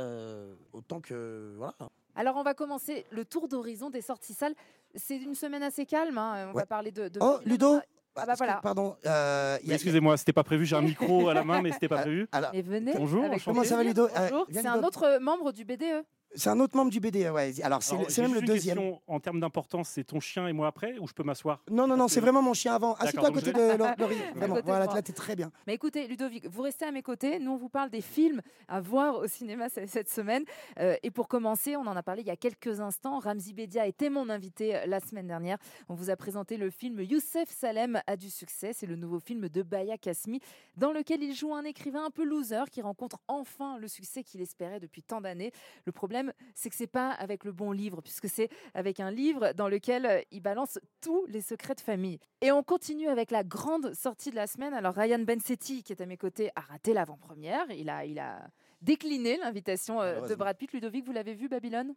[0.73, 1.73] autant que voilà.
[2.15, 4.55] Alors, on va commencer le tour d'horizon des sorties salles.
[4.95, 6.17] C'est une semaine assez calme.
[6.17, 6.49] hein.
[6.49, 7.09] On va parler de.
[7.09, 7.37] de Oh.
[7.45, 7.79] Ludo
[8.17, 8.59] Ah, bah que, voilà.
[8.63, 8.95] Pardon.
[9.05, 10.65] euh, Oui, a- Excusez-moi, c'était pas prévu.
[10.65, 12.27] J'ai un micro à la main, mais c'était pas prévu.
[12.31, 12.93] alors, Et venez.
[12.95, 13.23] Bonjour.
[13.45, 13.83] Comment ça va.
[13.83, 14.05] Ludo?
[14.07, 14.47] Euh, Bonjour.
[14.51, 16.03] C'est un autre membre du BDE.
[16.35, 17.53] C'est un autre membre du BD, ouais.
[17.63, 18.77] Alors, c'est même juste le une deuxième.
[18.77, 21.63] question en termes d'importance, c'est ton chien et moi après, ou je peux m'asseoir?
[21.71, 22.93] Non, non, non, c'est vraiment mon chien avant.
[22.95, 24.17] Assieds-toi à donc côté de Lau- Laurie.
[24.35, 25.51] Vraiment, côté voilà, là, t'es très bien.
[25.65, 27.39] Mais écoutez, Ludovic, vous restez à mes côtés.
[27.39, 30.43] Nous, on vous parle des films à voir au cinéma ce- cette semaine.
[30.79, 33.19] Euh, et pour commencer, on en a parlé il y a quelques instants.
[33.19, 35.57] Ramzi Bedia était mon invité euh, la semaine dernière.
[35.89, 38.73] On vous a présenté le film Youssef Salem a du succès.
[38.73, 40.39] C'est le nouveau film de Baya Kasmi,
[40.75, 44.41] dans lequel il joue un écrivain un peu loser qui rencontre enfin le succès qu'il
[44.41, 45.51] espérait depuis tant d'années.
[45.85, 46.16] Le problème,
[46.53, 50.05] c'est que c'est pas avec le bon livre, puisque c'est avec un livre dans lequel
[50.05, 52.19] euh, il balance tous les secrets de famille.
[52.41, 54.73] Et on continue avec la grande sortie de la semaine.
[54.73, 57.65] Alors Ryan Bensetti, qui est à mes côtés, a raté l'avant-première.
[57.71, 58.47] Il a, il a
[58.81, 60.35] décliné l'invitation euh, de.
[60.35, 60.71] Brad Pitt.
[60.71, 61.93] Ludovic, vous l'avez vu, Babylone?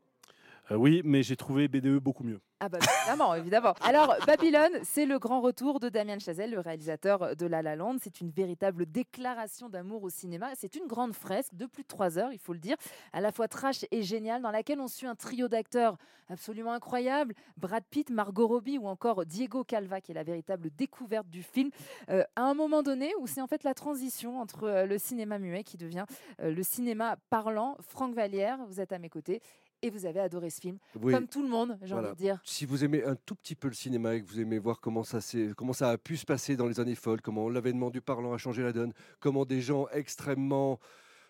[0.71, 2.41] Euh, Oui, mais j'ai trouvé BDE beaucoup mieux.
[2.63, 3.73] Ah bah évidemment, évidemment.
[3.81, 7.97] Alors Babylone, c'est le grand retour de Damien Chazelle, le réalisateur de La La Land.
[8.03, 10.51] C'est une véritable déclaration d'amour au cinéma.
[10.57, 12.77] C'est une grande fresque de plus de trois heures, il faut le dire,
[13.15, 15.97] à la fois trash et géniale, dans laquelle on suit un trio d'acteurs
[16.29, 17.35] absolument incroyable.
[17.57, 21.71] Brad Pitt, Margot Robbie ou encore Diego Calva, qui est la véritable découverte du film.
[22.11, 25.39] euh, à un moment donné où c'est en fait la transition entre euh, le cinéma
[25.39, 26.05] muet qui devient
[26.39, 27.79] le cinéma parlant.
[27.81, 29.41] Franck Vallière, vous êtes à mes côtés.
[29.83, 31.13] Et vous avez adoré ce film, Oui.
[31.15, 32.09] comme tout le monde, j'ai Voilà.
[32.09, 32.41] envie de dire.
[32.45, 35.05] Si vous aimez un tout petit peu le cinéma et que vous aimez voir comment
[35.05, 35.21] ça,
[35.57, 38.39] comment ça a pu se passer dans les années folles, comment l'avènement du parlant a
[38.39, 40.79] changé la donne, comment des gens extrêmement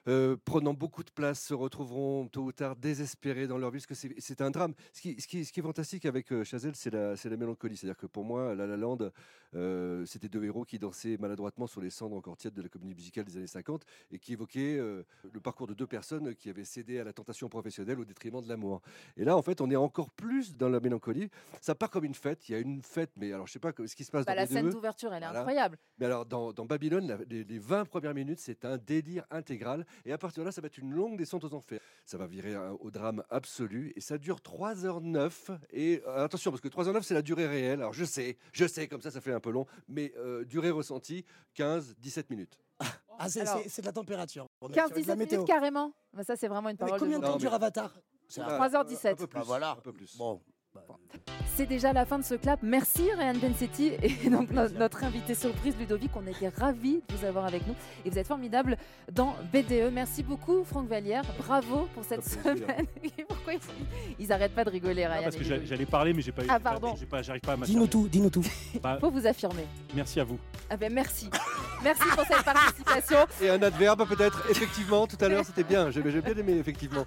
[0.09, 4.01] euh, prenant beaucoup de place, se retrouveront tôt ou tard désespérés dans leur vie, parce
[4.01, 4.72] que c'est- un drame.
[4.92, 7.76] Ce qui, ce qui- ce qui est fantastique avec euh, Chazelle, c'est la, la mélancolie.
[7.76, 9.11] C'est-à-dire que pour moi, La La Land,
[9.55, 12.94] euh, c'était deux héros qui dansaient maladroitement sur les cendres encore tièdes de la comédie
[12.94, 16.98] musicale des années 50 et qui évoquaient le parcours de deux personnes qui avaient cédé
[16.98, 18.80] à la tentation professionnelle au détriment de l'amour.
[19.16, 21.28] Et là, en fait, on est encore plus dans la mélancolie.
[21.61, 22.48] Ça part comme une fête.
[22.48, 24.32] Il y a une fête, mais alors je sais pas ce qui se passe Bah,
[24.32, 25.40] dans la les scène d'ouverture, elle est Voilà.
[25.40, 25.78] incroyable.
[25.98, 29.84] Mais alors, dans, dans Babylone, la- les, les 20 premières minutes, c'est un délire intégral.
[30.05, 31.80] Et à partir de là, ça va être une longue descente aux enfers.
[32.05, 33.93] Ça va virer au drame absolu.
[33.97, 35.59] Et ça dure 3h09.
[35.70, 37.80] Et euh, attention, parce que 3h09, c'est la durée réelle.
[37.80, 39.66] Alors, je sais, je sais, comme ça, ça fait un peu long.
[39.88, 41.24] Mais euh, durée ressentie,
[41.57, 42.59] 15-17 minutes.
[43.18, 44.47] Ah, c'est Alors, c'est- de la température.
[44.62, 45.38] On est sur de la 15-17 météo.
[45.41, 45.93] minutes carrément.
[46.14, 47.95] Bah, ça, c'est vraiment une Mais parole combien de temps dure mais- Avatar?
[48.28, 49.12] C'est Voilà, 3h17.
[49.12, 49.38] Un peu plus.
[49.41, 49.70] Bah voilà.
[49.72, 50.16] Un peu plus.
[50.16, 50.41] Bon.
[51.57, 52.61] C'est déjà la fin de ce clap.
[52.62, 56.11] Merci Ryan Bensetti et donc no- notre invité surprise Ludovic.
[56.16, 58.77] On était ravis de vous avoir avec nous et vous êtes formidable
[59.12, 59.93] dans BDE.
[59.93, 61.23] Merci beaucoup Franck Vallière.
[61.39, 62.87] Bravo pour cette semaine.
[63.29, 63.61] Pourquoi ils,
[64.18, 66.49] ils arrêtent pas de rigoler Ah, Ryan parce que j'allais parler, mais j'ai pas eu.
[66.49, 66.95] Ah, pardon.
[67.21, 68.45] J'arrive pas à Dis-nous tout, dis-nous tout.
[68.83, 69.66] Bah, Faut vous affirmer.
[69.95, 70.39] merci à vous.
[70.71, 71.29] Ah ben merci.
[71.83, 73.18] Merci pour cette participation.
[73.43, 74.45] Et un adverbe, peut-être.
[74.51, 75.91] Effectivement, tout à l'heure, c'était bien.
[75.91, 77.05] J'ai j'ai bien aimé, effectivement.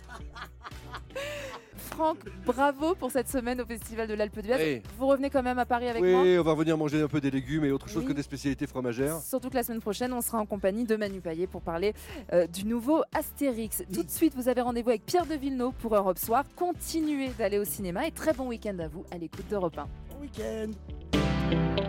[1.96, 4.56] Franck, bravo pour cette semaine au Festival de l'Alpe d'Huez.
[4.58, 4.82] Oui.
[4.98, 6.22] Vous revenez quand même à Paris avec moi?
[6.24, 8.08] Oui, on va revenir manger un peu des légumes et autre chose Oui.
[8.08, 9.20] que des spécialités fromagères.
[9.22, 11.94] Surtout que la semaine prochaine, on sera en compagnie de Manu Payet pour parler
[12.34, 13.84] euh, du nouveau Astérix.
[13.94, 16.44] Tout de suite, vous avez rendez-vous avec Pierre de Villeneuve pour Europe Soir.
[16.56, 19.88] Continuez d'aller au cinéma et très bon week-end à vous à l'écoute d'Europe 1.
[20.10, 21.83] Bon week-end.